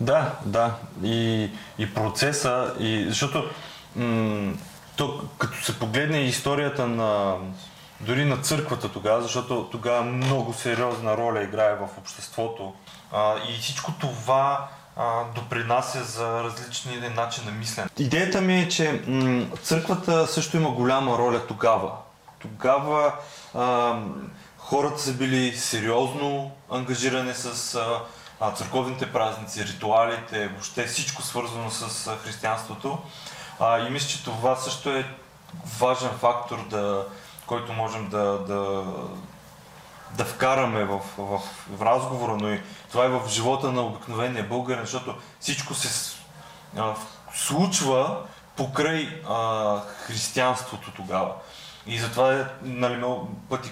[0.01, 0.75] Да, да.
[1.03, 3.45] И, и процеса, и, защото
[3.97, 4.53] м-
[4.97, 7.35] то, като се погледне историята на
[8.01, 12.75] дори на църквата тогава, защото тогава много сериозна роля играе в обществото
[13.13, 17.89] а, и всичко това а, допринася за различни начини на мислене.
[17.99, 21.93] Идеята ми е, че м- църквата също има голяма роля тогава.
[22.39, 23.13] Тогава
[23.55, 23.95] а,
[24.59, 28.01] хората са били сериозно ангажирани с а,
[28.57, 32.99] църковните празници, ритуалите, въобще всичко свързано с християнството.
[33.87, 35.15] И мисля, че това също е
[35.79, 37.07] важен фактор, да,
[37.47, 38.85] който можем да, да,
[40.11, 41.41] да вкараме в, в,
[41.77, 46.17] в разговора, но и това е в живота на обикновения българин, защото всичко се
[46.77, 46.95] а,
[47.35, 48.17] случва
[48.57, 51.33] покрай а, християнството тогава.
[51.87, 53.71] И затова нали, много пъти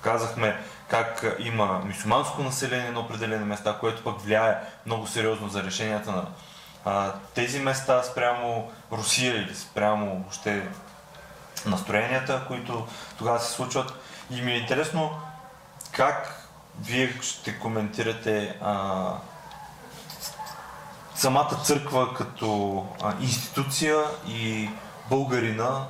[0.00, 6.12] казахме как има мусулманско население на определени места, което пък влияе много сериозно за решенията
[6.12, 6.26] на
[6.84, 10.68] а, тези места спрямо Русия или спрямо въобще
[11.66, 12.86] настроенията, които
[13.18, 13.92] тогава се случват.
[14.30, 15.20] И ми е интересно
[15.92, 16.48] как
[16.80, 19.12] вие ще коментирате а,
[21.14, 24.70] самата църква като а, институция и
[25.10, 25.86] българина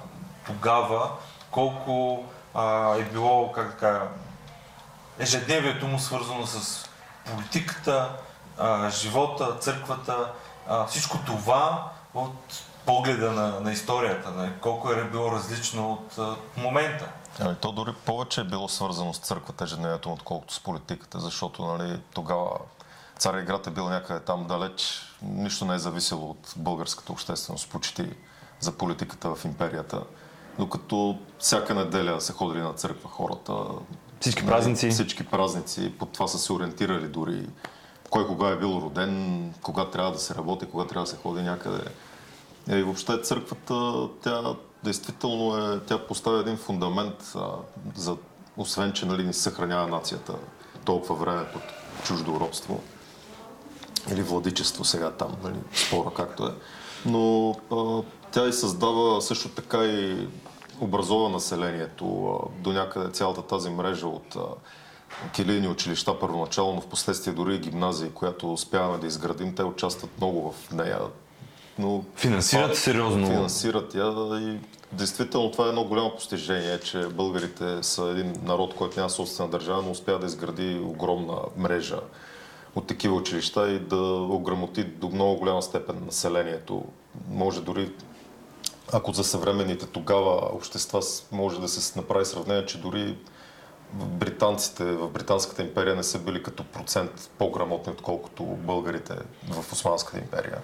[0.47, 1.11] тогава,
[1.51, 2.25] колко
[2.55, 4.01] а, е било, как да кажа,
[5.19, 6.89] ежедневието му свързано с
[7.25, 8.17] политиката,
[8.91, 10.33] живота, църквата,
[10.89, 14.53] всичко това от погледа на, на историята, нали?
[14.61, 17.09] колко е било различно от а, момента.
[17.41, 22.01] Ами, то дори повече е било свързано с църквата ежедневието, отколкото с политиката, защото нали,
[22.15, 22.51] тогава
[23.19, 28.11] царя град е бил някъде там далеч, нищо не е зависело от българската общественост почти
[28.61, 30.03] за политиката в империята.
[30.59, 33.53] Докато всяка неделя се ходили на църква хората.
[34.21, 34.91] Всички Нали, празници.
[34.91, 37.47] Всички празници, по това са се ориентирали дори.
[38.11, 41.43] Кой кога е бил роден, кога трябва да се работи, кога трябва да се ходи
[41.43, 41.85] някъде.
[42.69, 44.43] Е, И въобще църквата, тя
[44.85, 47.49] действително е, тя поставя един фундамент а,
[47.97, 48.17] за,
[48.57, 50.35] освен, че нали, ни съхранява нацията
[50.85, 51.63] толкова време под
[52.05, 52.83] чуждо робство
[54.13, 56.55] или владичество сега там, нали, спора както е.
[57.07, 60.29] Но а, тя и създава също така и
[60.81, 64.37] образова населението до някъде цялата тази мрежа от
[65.35, 70.53] килийни училища първоначално, в последствие дори и гимназии, която успяваме да изградим, те участват много
[70.53, 71.01] в нея.
[71.79, 73.27] Но Финансират сериозно.
[73.27, 74.59] Финансират я и
[74.93, 79.83] действително това е едно голямо постижение, че българите са един народ, който няма собствена държава,
[79.83, 82.01] но успя да изгради огромна мрежа
[82.77, 86.85] от такива училища и да ограмоти до много голяма степен населението.
[87.31, 87.91] Може дори,
[88.93, 91.01] ако за съвременните тогава общества
[91.33, 93.19] може да се направи сравнение, че дори
[93.93, 99.15] британците в Британската империя не са били като процент по-грамотни, отколкото българите
[99.49, 100.63] в Османската империя.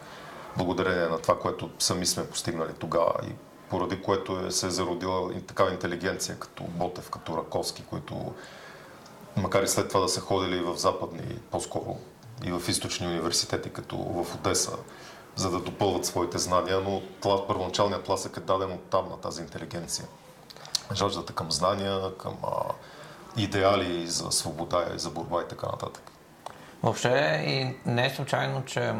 [0.56, 3.32] Благодарение на това, което сами сме постигнали тогава и
[3.70, 8.32] поради което е, се е зародила и такава интелигенция, като Ботев, като Раковски, които
[9.36, 11.96] макар и след това да са ходили в западни, по-скоро
[12.44, 14.76] и в източни университети, като в Одеса,
[15.36, 19.42] за да допълват своите знания, но тла, първоначалният тласък е даден от там на тази
[19.42, 20.06] интелигенция.
[20.94, 22.72] Жаждата към знания, към а,
[23.36, 26.02] идеали за свобода и за борба и така нататък.
[26.82, 28.94] Въобще и не е случайно, че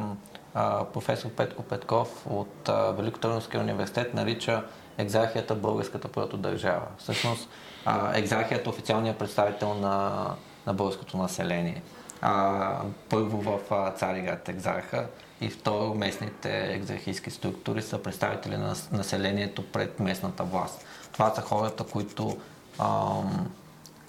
[0.54, 4.64] а, професор Петко Петков от а, Великотърновския университет нарича
[4.98, 6.86] екзархията българската протодържава.
[6.98, 7.48] Всъщност
[7.84, 10.26] а, екзархията е официалният представител на,
[10.66, 11.82] на българското население.
[12.20, 12.80] А,
[13.10, 15.06] първо в а, Цариград екзарха
[15.44, 20.84] и второ местните екзархийски структури са представители на нас- населението пред местната власт.
[21.12, 22.36] Това са хората, които
[22.78, 23.50] ам,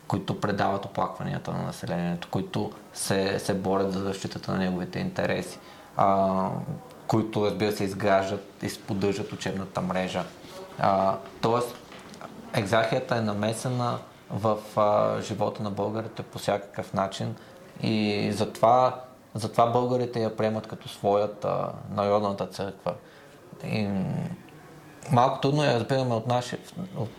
[0.07, 5.59] които предават оплакванията на населението, които се, се борят за защитата на неговите интереси,
[5.97, 6.49] а,
[7.07, 10.23] които разбира се изграждат и поддържат учебната мрежа.
[10.79, 11.75] А, тоест,
[12.53, 13.97] екзархията е намесена
[14.29, 17.35] в а, живота на българите по всякакъв начин
[17.81, 19.01] и затова,
[19.35, 22.93] затова българите я приемат като своята народната църква.
[23.63, 23.89] И,
[25.11, 26.57] малко трудно я разбираме от, наше,
[26.97, 27.09] от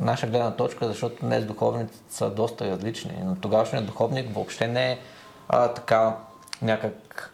[0.00, 3.12] наша гледна точка, защото днес духовниците са доста различни.
[3.24, 4.98] Но тогавашният духовник въобще не е
[5.48, 6.16] а, така
[6.62, 7.32] някак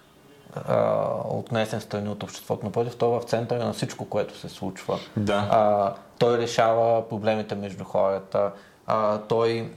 [0.55, 2.67] а, отнесен страни от обществото.
[2.67, 4.99] Напротив, той е в центъра на всичко, което се случва.
[5.17, 5.49] Да.
[5.51, 8.53] А, той решава проблемите между хората,
[8.87, 9.73] а, той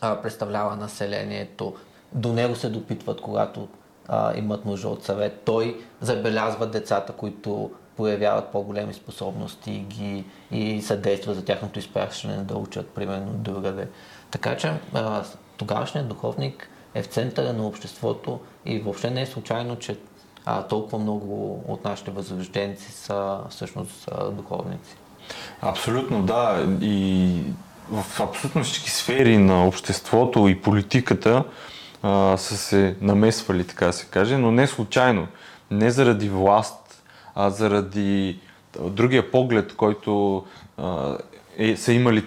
[0.00, 1.76] а, представлява населението,
[2.12, 3.68] до него се допитват, когато
[4.08, 5.42] а, имат нужда от съвет.
[5.44, 12.56] Той забелязва децата, които проявяват по-големи способности и, ги, и съдейства за тяхното изпращане да
[12.56, 13.88] учат, примерно, другаде.
[14.30, 15.24] Така че а,
[15.56, 19.98] тогавашният духовник е в центъра на обществото и въобще не е случайно, че
[20.44, 24.96] а, толкова много от нашите възрожденци са всъщност а, духовници.
[25.60, 26.66] Абсолютно, да.
[26.80, 27.42] И
[27.90, 31.44] в абсолютно всички сфери на обществото и политиката
[32.02, 35.26] а, са се намесвали, така се каже, но не случайно.
[35.70, 37.02] Не заради власт,
[37.34, 38.40] а заради
[38.80, 40.44] другия поглед, който
[40.78, 41.18] а,
[41.56, 42.24] е, са имали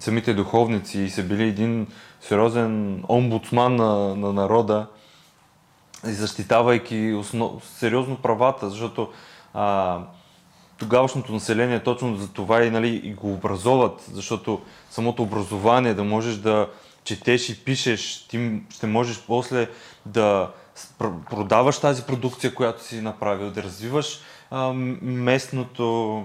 [0.00, 1.86] самите духовници и са били един
[2.20, 4.86] сериозен омбудсман на, на народа,
[6.02, 7.64] защитавайки основ...
[7.64, 9.08] сериозно правата, защото
[9.54, 9.98] а,
[10.78, 16.36] тогавашното население точно за това и, нали, и го образоват, защото самото образование, да можеш
[16.36, 16.68] да
[17.04, 19.68] четеш и пишеш, ти ще можеш после
[20.06, 20.50] да
[21.30, 24.72] продаваш тази продукция, която си направил, да развиваш а,
[25.02, 26.16] местното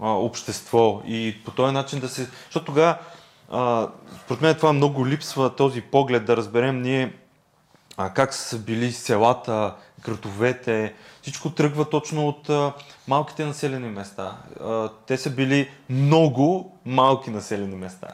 [0.00, 2.28] а, общество и по този начин да се...
[2.44, 2.98] Защото тогава,
[4.24, 7.12] според мен това много липсва, този поглед да разберем ние
[7.96, 9.74] а, как са били селата,
[10.04, 12.72] градовете, всичко тръгва точно от а,
[13.08, 14.36] малките населени места.
[14.60, 18.08] А, те са били много малки населени места.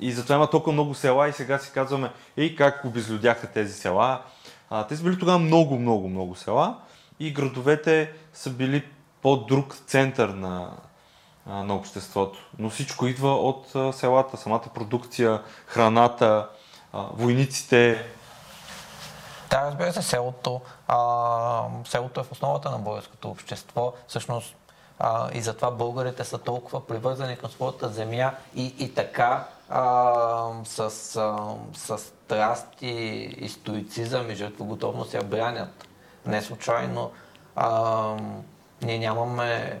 [0.00, 4.22] И затова има толкова много села и сега си казваме, ей как обезлюдяха тези села.
[4.70, 6.76] А, те са били тогава много, много, много села
[7.20, 8.84] и градовете са били
[9.22, 10.70] по-друг център на,
[11.46, 12.38] на обществото.
[12.58, 16.48] Но всичко идва от селата, самата продукция, храната,
[16.92, 18.06] войниците,
[19.50, 23.92] Да, разбира се, селото, а, селото е в основата на българското общество.
[24.08, 24.56] Всъщност
[24.98, 30.80] а, и затова българите са толкова привързани към своята земя и, и така а, с,
[31.16, 32.86] а, с страст и,
[33.38, 35.88] и стоицизъм и жертвоготовност я брянят.
[36.26, 37.10] Не случайно
[37.56, 38.16] а,
[38.82, 39.80] ние нямаме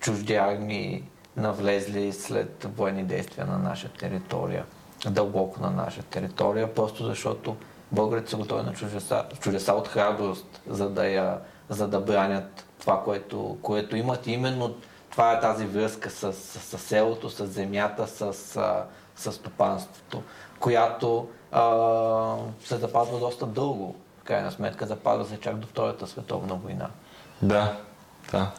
[0.00, 1.04] чужди армии
[1.36, 4.64] навлезли след военни действия на наша територия,
[5.06, 7.56] дълбоко на наша територия, просто защото
[7.92, 11.38] българите са готови на чудеса, чудеса от храброст, за да, я,
[11.68, 14.26] за да бранят това, което, което имат.
[14.26, 14.74] Именно
[15.10, 18.58] това е тази връзка с, с, с селото, с земята, с,
[19.16, 20.22] с стопанството,
[20.60, 23.94] която а, се запазва доста дълго.
[24.20, 26.90] В крайна сметка запазва се чак до Втората световна война.
[27.42, 27.76] Да,
[28.32, 28.50] да.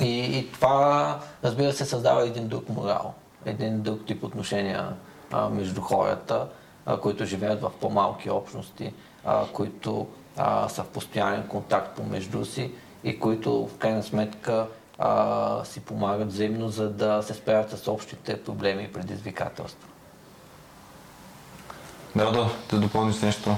[0.00, 3.14] И, и това, разбира се, създава един друг морал,
[3.44, 4.94] един друг тип отношения
[5.32, 6.48] а, между хората,
[6.86, 8.92] а, които живеят в по-малки общности,
[9.24, 10.06] а, които
[10.36, 12.72] а, са в постоянен контакт помежду си
[13.04, 14.66] и които в крайна сметка
[15.04, 19.88] а, си помагат взаимно, за да се справят с общите проблеми и предизвикателства.
[22.16, 23.56] Да, да, да допълниш нещо.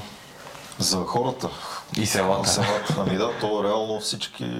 [0.79, 1.51] За хората.
[1.97, 2.49] И селата.
[2.49, 2.95] Селата.
[2.99, 4.51] Ами да, то реално всички,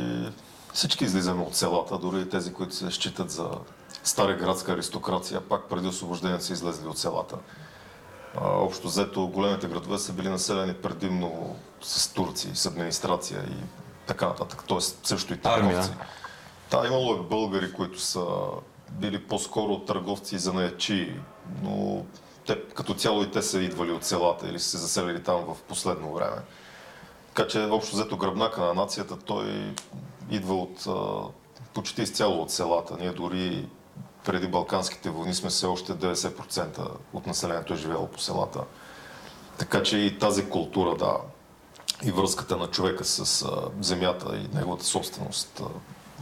[0.73, 3.51] всички излизаме от селата, дори и тези, които се считат за
[4.05, 7.37] стара градска аристокрация, пак преди освобождението са излезли от селата.
[8.41, 13.65] А, общо взето, големите градове са били населени предимно с турци, с администрация и
[14.07, 14.65] така нататък.
[14.67, 15.77] Тоест също и търговци.
[15.77, 16.07] Армия.
[16.75, 18.27] Да, имало е българи, които са
[18.91, 21.17] били по-скоро търговци и занаячи,
[21.63, 22.05] но
[22.47, 25.63] те като цяло и те са идвали от селата или са се заселили там в
[25.69, 26.37] последно време.
[27.35, 29.75] Така че общо взето гръбнака на нацията, той
[30.31, 30.87] идва от
[31.75, 32.97] почти изцяло от селата.
[33.01, 33.69] Ние дори
[34.25, 38.61] преди Балканските войни сме все още 90% от населението е живело по селата.
[39.59, 41.17] Така че и тази култура, да,
[42.05, 43.49] и връзката на човека с
[43.81, 45.63] земята и неговата собственост,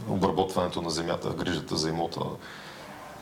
[0.09, 2.21] обработването на земята, грижата за имота,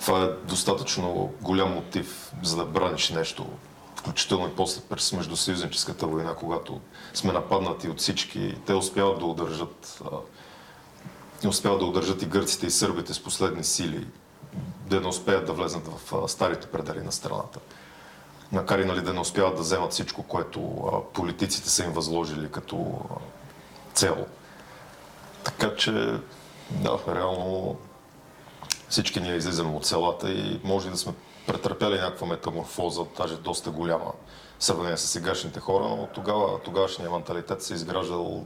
[0.02, 3.46] това е достатъчно голям мотив, за да браниш нещо,
[3.96, 6.82] включително и после през Междусъюзническата война, когато
[7.14, 12.72] сме нападнати от всички, те успяват да удържат а, успяват да удържат и гърците и
[12.72, 14.08] сърбите с последни сили,
[14.86, 17.60] да не успеят да влезнат в старите предели на страната.
[18.52, 22.52] Макар и нали, да не успяват да вземат всичко, което а, политиците са им възложили
[22.52, 23.14] като а,
[23.94, 24.26] цел.
[25.44, 26.20] Така че,
[26.72, 27.78] да, реално
[28.90, 31.14] всички ние излизаме от селата и може да сме
[31.48, 34.12] претърпяли някаква метаморфоза, даже доста голяма
[34.60, 38.46] в сравнение с сегашните хора, но тогава, тогавашният менталитет се е изграждал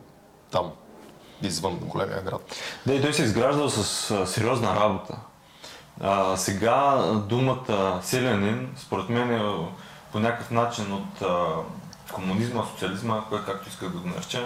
[0.52, 0.72] там,
[1.42, 2.56] извън големия град.
[2.86, 5.18] Да, и той се е изграждал с сериозна работа.
[6.02, 6.96] А, сега
[7.30, 9.68] думата селянин, според мен е
[10.12, 11.46] по някакъв начин от а,
[12.14, 14.46] комунизма, социализма, кой както иска да го нарече,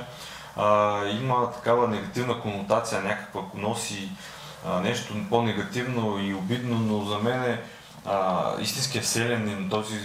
[0.59, 4.11] а, има такава негативна конотация, някаква носи
[4.65, 7.61] а, нещо по-негативно и обидно, но за мен е
[8.59, 9.99] истинския селянин, този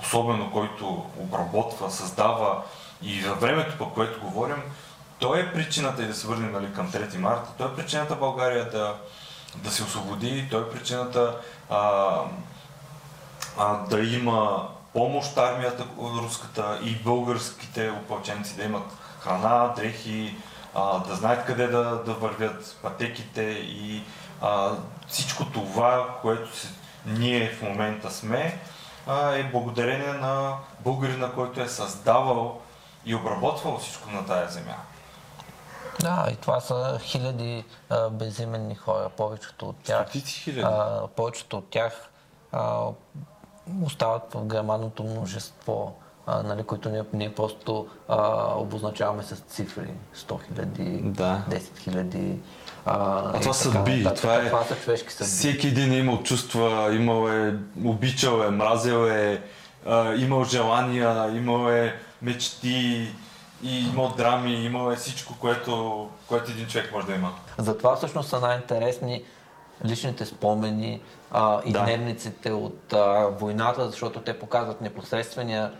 [0.00, 2.62] особено, който обработва, създава
[3.02, 4.62] и за времето, по което говорим,
[5.18, 8.70] той е причината и да се върнем нали, към 3 марта, той е причината България
[8.70, 8.94] да,
[9.56, 11.36] да се освободи, той е причината
[11.70, 12.10] а,
[13.58, 18.86] а, да има помощ армията руската и българските опълченци да имат
[19.24, 20.36] храна, дрехи,
[20.74, 24.02] а, да знаят къде да, да вървят пътеките и
[24.40, 24.72] а,
[25.08, 26.68] всичко това, което се,
[27.06, 28.58] ние в момента сме,
[29.06, 32.60] а, е благодарение на българина, който е създавал
[33.04, 34.76] и обработвал всичко на тая земя.
[36.00, 40.02] Да, и това са хиляди а, безименни хора, повечето от тях.
[40.02, 40.62] Стотици хиляди.
[40.64, 42.08] А, повечето от тях
[42.52, 42.86] а,
[43.82, 45.94] остават в грамадното множество,
[46.26, 49.90] а, нали, които ние, ние просто а, обозначаваме с цифри.
[50.16, 51.42] 100 хиляди, Да.
[51.50, 52.38] 10 хиляди.
[52.86, 53.96] А и това са съдби.
[53.96, 54.16] нататък.
[54.22, 55.30] Това, е, това са човешки съдби.
[55.30, 57.54] Всеки един е имал чувства, имал е,
[57.84, 59.42] обичал е, мразил е,
[59.86, 63.08] а, имал желания, имал е мечти,
[63.62, 67.32] и имал драми, имал е всичко, което, което един човек може да има.
[67.58, 69.22] Затова всъщност са най-интересни
[69.86, 71.00] личните спомени
[71.30, 71.82] а, и Да.
[71.82, 75.72] дневниците от а, войната, защото те показват непосредствения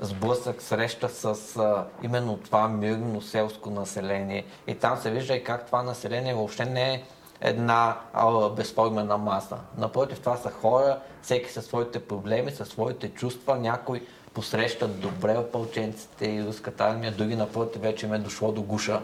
[0.00, 4.44] сблъсък, среща с а, именно това мирно селско население.
[4.66, 7.02] И там се вижда и как това население въобще не е
[7.40, 9.56] една а, безформена маса.
[9.78, 16.26] Напротив, това са хора, всеки със своите проблеми, със своите чувства, някой посрещат добре опълченците
[16.26, 19.00] и руската армия, други напротив вече им е дошло до гуша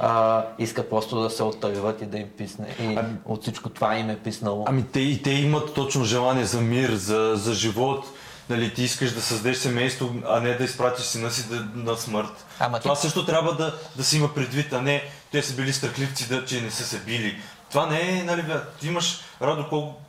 [0.00, 2.66] а, искат просто да се отърват и да им писне.
[2.80, 4.64] И от всичко това им е писнало.
[4.68, 8.04] Ами те и те имат точно желание за мир, за, за живот.
[8.50, 12.46] Нали, ти искаш да създадеш семейство, а не да изпратиш сина си да, на смърт.
[12.58, 15.72] Ама ти- Това също трябва да, да се има предвид, а не те са били
[15.72, 17.40] страхливци, да, че не са се били.
[17.70, 20.00] Това не е, нали, бе, ти имаш, Радо колко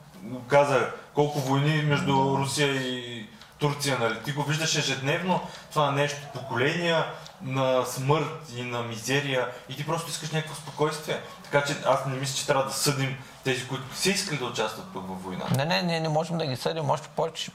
[0.48, 3.21] каза, колко войни между Русия и
[3.62, 4.24] Турция, нали?
[4.24, 5.42] Ти го виждаш ежедневно,
[5.72, 7.06] това нещо, поколения
[7.42, 11.20] на смърт и на мизерия и ти просто искаш някакво спокойствие.
[11.44, 14.94] Така че аз не мисля, че трябва да съдим тези, които са искали да участват
[14.94, 15.46] пък във война.
[15.58, 16.90] Не, не, ние не можем да ги съдим.
[16.90, 17.52] Още повече,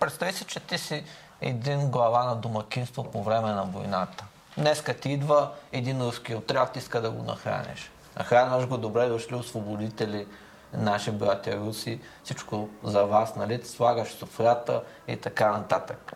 [0.00, 1.04] представи си, че ти си
[1.40, 4.24] един глава на домакинство по време на войната.
[4.58, 7.90] Днеска ти идва един руски отряд, иска да го нахраниш.
[8.18, 10.26] Нахранваш го, добре дошли освободители,
[10.72, 13.60] наши братя руси, всичко за вас, нали?
[13.64, 16.12] Слагаш софрата и така нататък.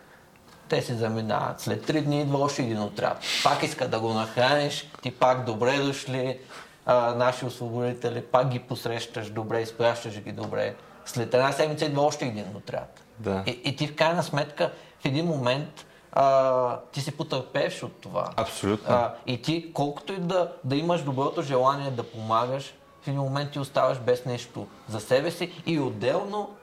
[0.69, 1.59] Те си заминават.
[1.59, 3.19] След три дни идва още един отряд.
[3.43, 6.39] Пак иска да го нахраниш, ти пак добре дошли,
[6.85, 10.75] а, наши освободители, пак ги посрещаш добре, изпращаш ги добре.
[11.05, 13.03] След една седмица идва още един отряд.
[13.19, 13.43] Да.
[13.47, 18.29] И, и ти в крайна сметка в един момент а, ти си потърпевш от това.
[18.35, 18.93] Абсолютно.
[18.95, 22.73] А, и ти, колкото и да, да имаш доброто желание да помагаш,
[23.03, 26.55] в един момент ти оставаш без нещо за себе си и отделно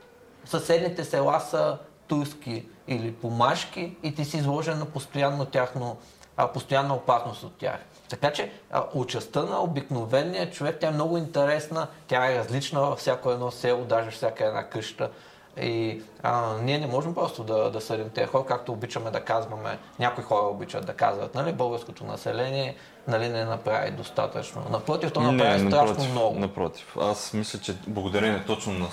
[0.45, 1.79] съседните села са
[2.09, 5.97] турски или помашки и ти си изложен на постоянно тяхно,
[6.37, 7.79] а, постоянна опасност от тях.
[8.09, 12.99] Така че а, участта на обикновения човек, тя е много интересна, тя е различна във
[12.99, 15.11] всяко едно село, даже всяка една къща.
[15.57, 19.79] И а, ние не можем просто да, да съдим тези хора, както обичаме да казваме,
[19.99, 22.77] някои хора обичат да казват, нали, българското население
[23.09, 24.63] нали, не направи достатъчно.
[24.71, 26.39] Напротив, то направи страшно напротив, много.
[26.39, 26.97] Напротив.
[27.01, 28.89] Аз мисля, че благодарение точно на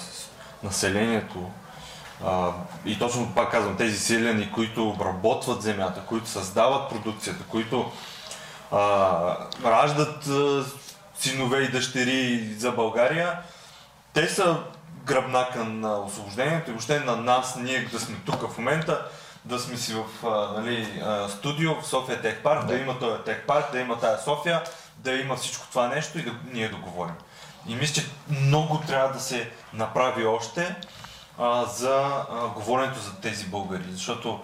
[0.63, 1.49] населението
[2.25, 2.51] а,
[2.85, 7.91] и точно пак казвам, тези селяни, които обработват земята, които създават продукцията, които
[8.71, 10.65] а, раждат а,
[11.19, 13.39] синове и дъщери за България,
[14.13, 14.63] те са
[15.03, 19.05] гръбнака на освобождението и въобще на нас, ние да сме тук в момента,
[19.45, 20.05] да сме си в
[20.57, 22.77] нали, студио в София Тех Парк, да.
[22.77, 24.63] има този Тех Парк, да има тая София,
[24.97, 27.15] да има всичко това нещо и да ние да говорим.
[27.67, 30.75] И мисля, че много трябва да се направи още,
[31.37, 34.39] а, за а, говоренето за тези българи, защото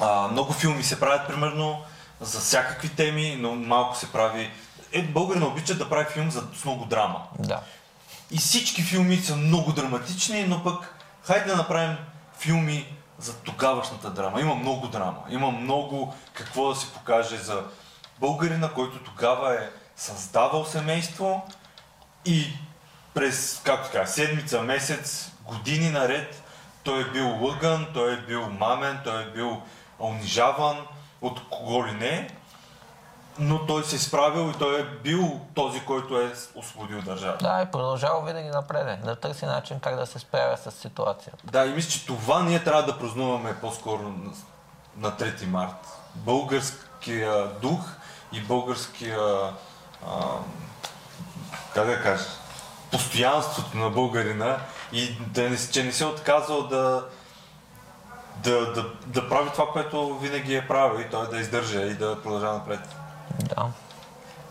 [0.00, 1.82] а, много филми се правят примерно
[2.20, 4.50] за всякакви теми, но малко се прави.
[4.92, 7.22] Е, българина обича да прави филм за, с много драма.
[7.38, 7.60] Да.
[8.30, 11.96] И всички филми са много драматични, но пък хайде да направим
[12.38, 14.40] филми за тогавашната драма.
[14.40, 17.62] Има много драма, има много какво да се покаже за
[18.20, 21.46] българина, който тогава е създавал семейство
[22.24, 22.46] и
[23.14, 26.42] през, както така, седмица, месец, години наред
[26.88, 29.62] той е бил лъган, той е бил мамен, той е бил
[29.98, 30.76] унижаван
[31.20, 32.28] от кого ли не,
[33.38, 37.44] но той се е справил и той е бил този, който е освободил държавата.
[37.44, 41.38] Да, и продължава винаги напред, да търси начин как да се справя с ситуацията.
[41.44, 44.30] Да, и мисля, че това ние трябва да празнуваме по-скоро на,
[44.96, 45.98] на 3 март.
[46.14, 47.80] Българския дух
[48.32, 49.18] и българския,
[50.06, 50.20] а,
[51.74, 52.24] как да кажа,
[52.90, 54.56] постоянството на българина
[54.92, 57.04] и да че не се е отказал да,
[58.36, 62.22] да, да, да прави това, което винаги е правил и той да издържа и да
[62.22, 62.80] продължава напред.
[63.38, 63.66] Да.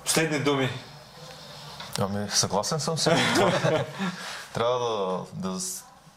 [0.06, 0.70] Последни думи.
[2.00, 3.04] Ами, съгласен съм с
[4.54, 4.80] Трябва
[5.34, 5.60] да, да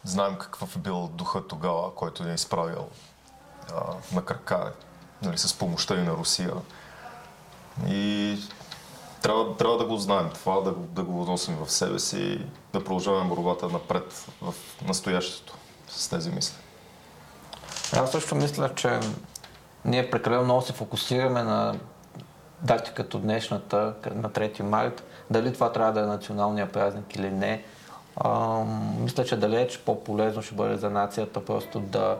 [0.03, 2.87] знаем какъв е бил духа тогава, който ни е изправил
[3.75, 3.81] а,
[4.15, 4.73] на крака,
[5.21, 6.53] нали, с помощта и на Русия.
[7.87, 8.37] И
[9.21, 12.45] трябва, трябва да го знаем това, да, го- да го носим в себе си и
[12.73, 15.53] да продължаваме борбата напред в настоящето
[15.89, 16.55] с тези мисли.
[17.95, 18.99] Аз също мисля, че
[19.85, 21.75] ние прекалено много се фокусираме на
[22.63, 25.03] дати като днешната, на 3 март.
[25.29, 27.63] Дали това трябва да е националния празник или не.
[28.25, 32.17] Ам, мисля, че далеч по-полезно ще бъде за нацията просто да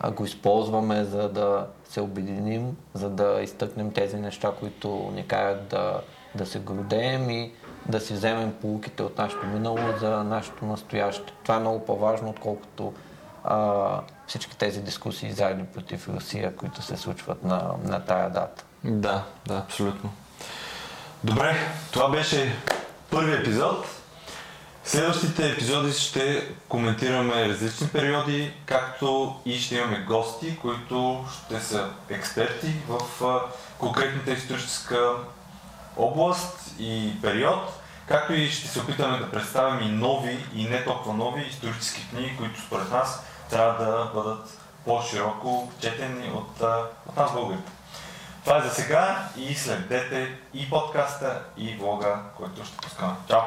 [0.00, 5.68] а, го използваме, за да се обединим, за да изтъкнем тези неща, които ни карат
[5.68, 6.00] да,
[6.34, 7.52] да се гордеем и
[7.88, 11.32] да си вземем полуките от нашето минало за нашето настояще.
[11.42, 12.92] Това е много по-важно, отколкото
[13.44, 18.64] а, всички тези дискусии за против Русия, които се случват на, на тая дата.
[18.86, 20.12] Да, да, абсолютно.
[21.24, 21.56] Добре,
[21.92, 22.56] това беше
[23.10, 23.86] първи епизод.
[24.84, 32.72] Следващите епизоди ще коментираме различни периоди, както и ще имаме гости, които ще са експерти
[32.88, 33.00] в
[33.78, 35.10] конкретната историческа
[35.96, 37.72] област и период,
[38.06, 42.36] както и ще се опитаме да представим и нови и не толкова нови исторически книги,
[42.38, 46.60] които според нас трябва да бъдат по-широко четени от,
[47.06, 47.72] от нас българите.
[48.46, 53.12] Това е за сега и следете и подкаста, и влога, който ще пускаме.
[53.28, 53.40] Чао!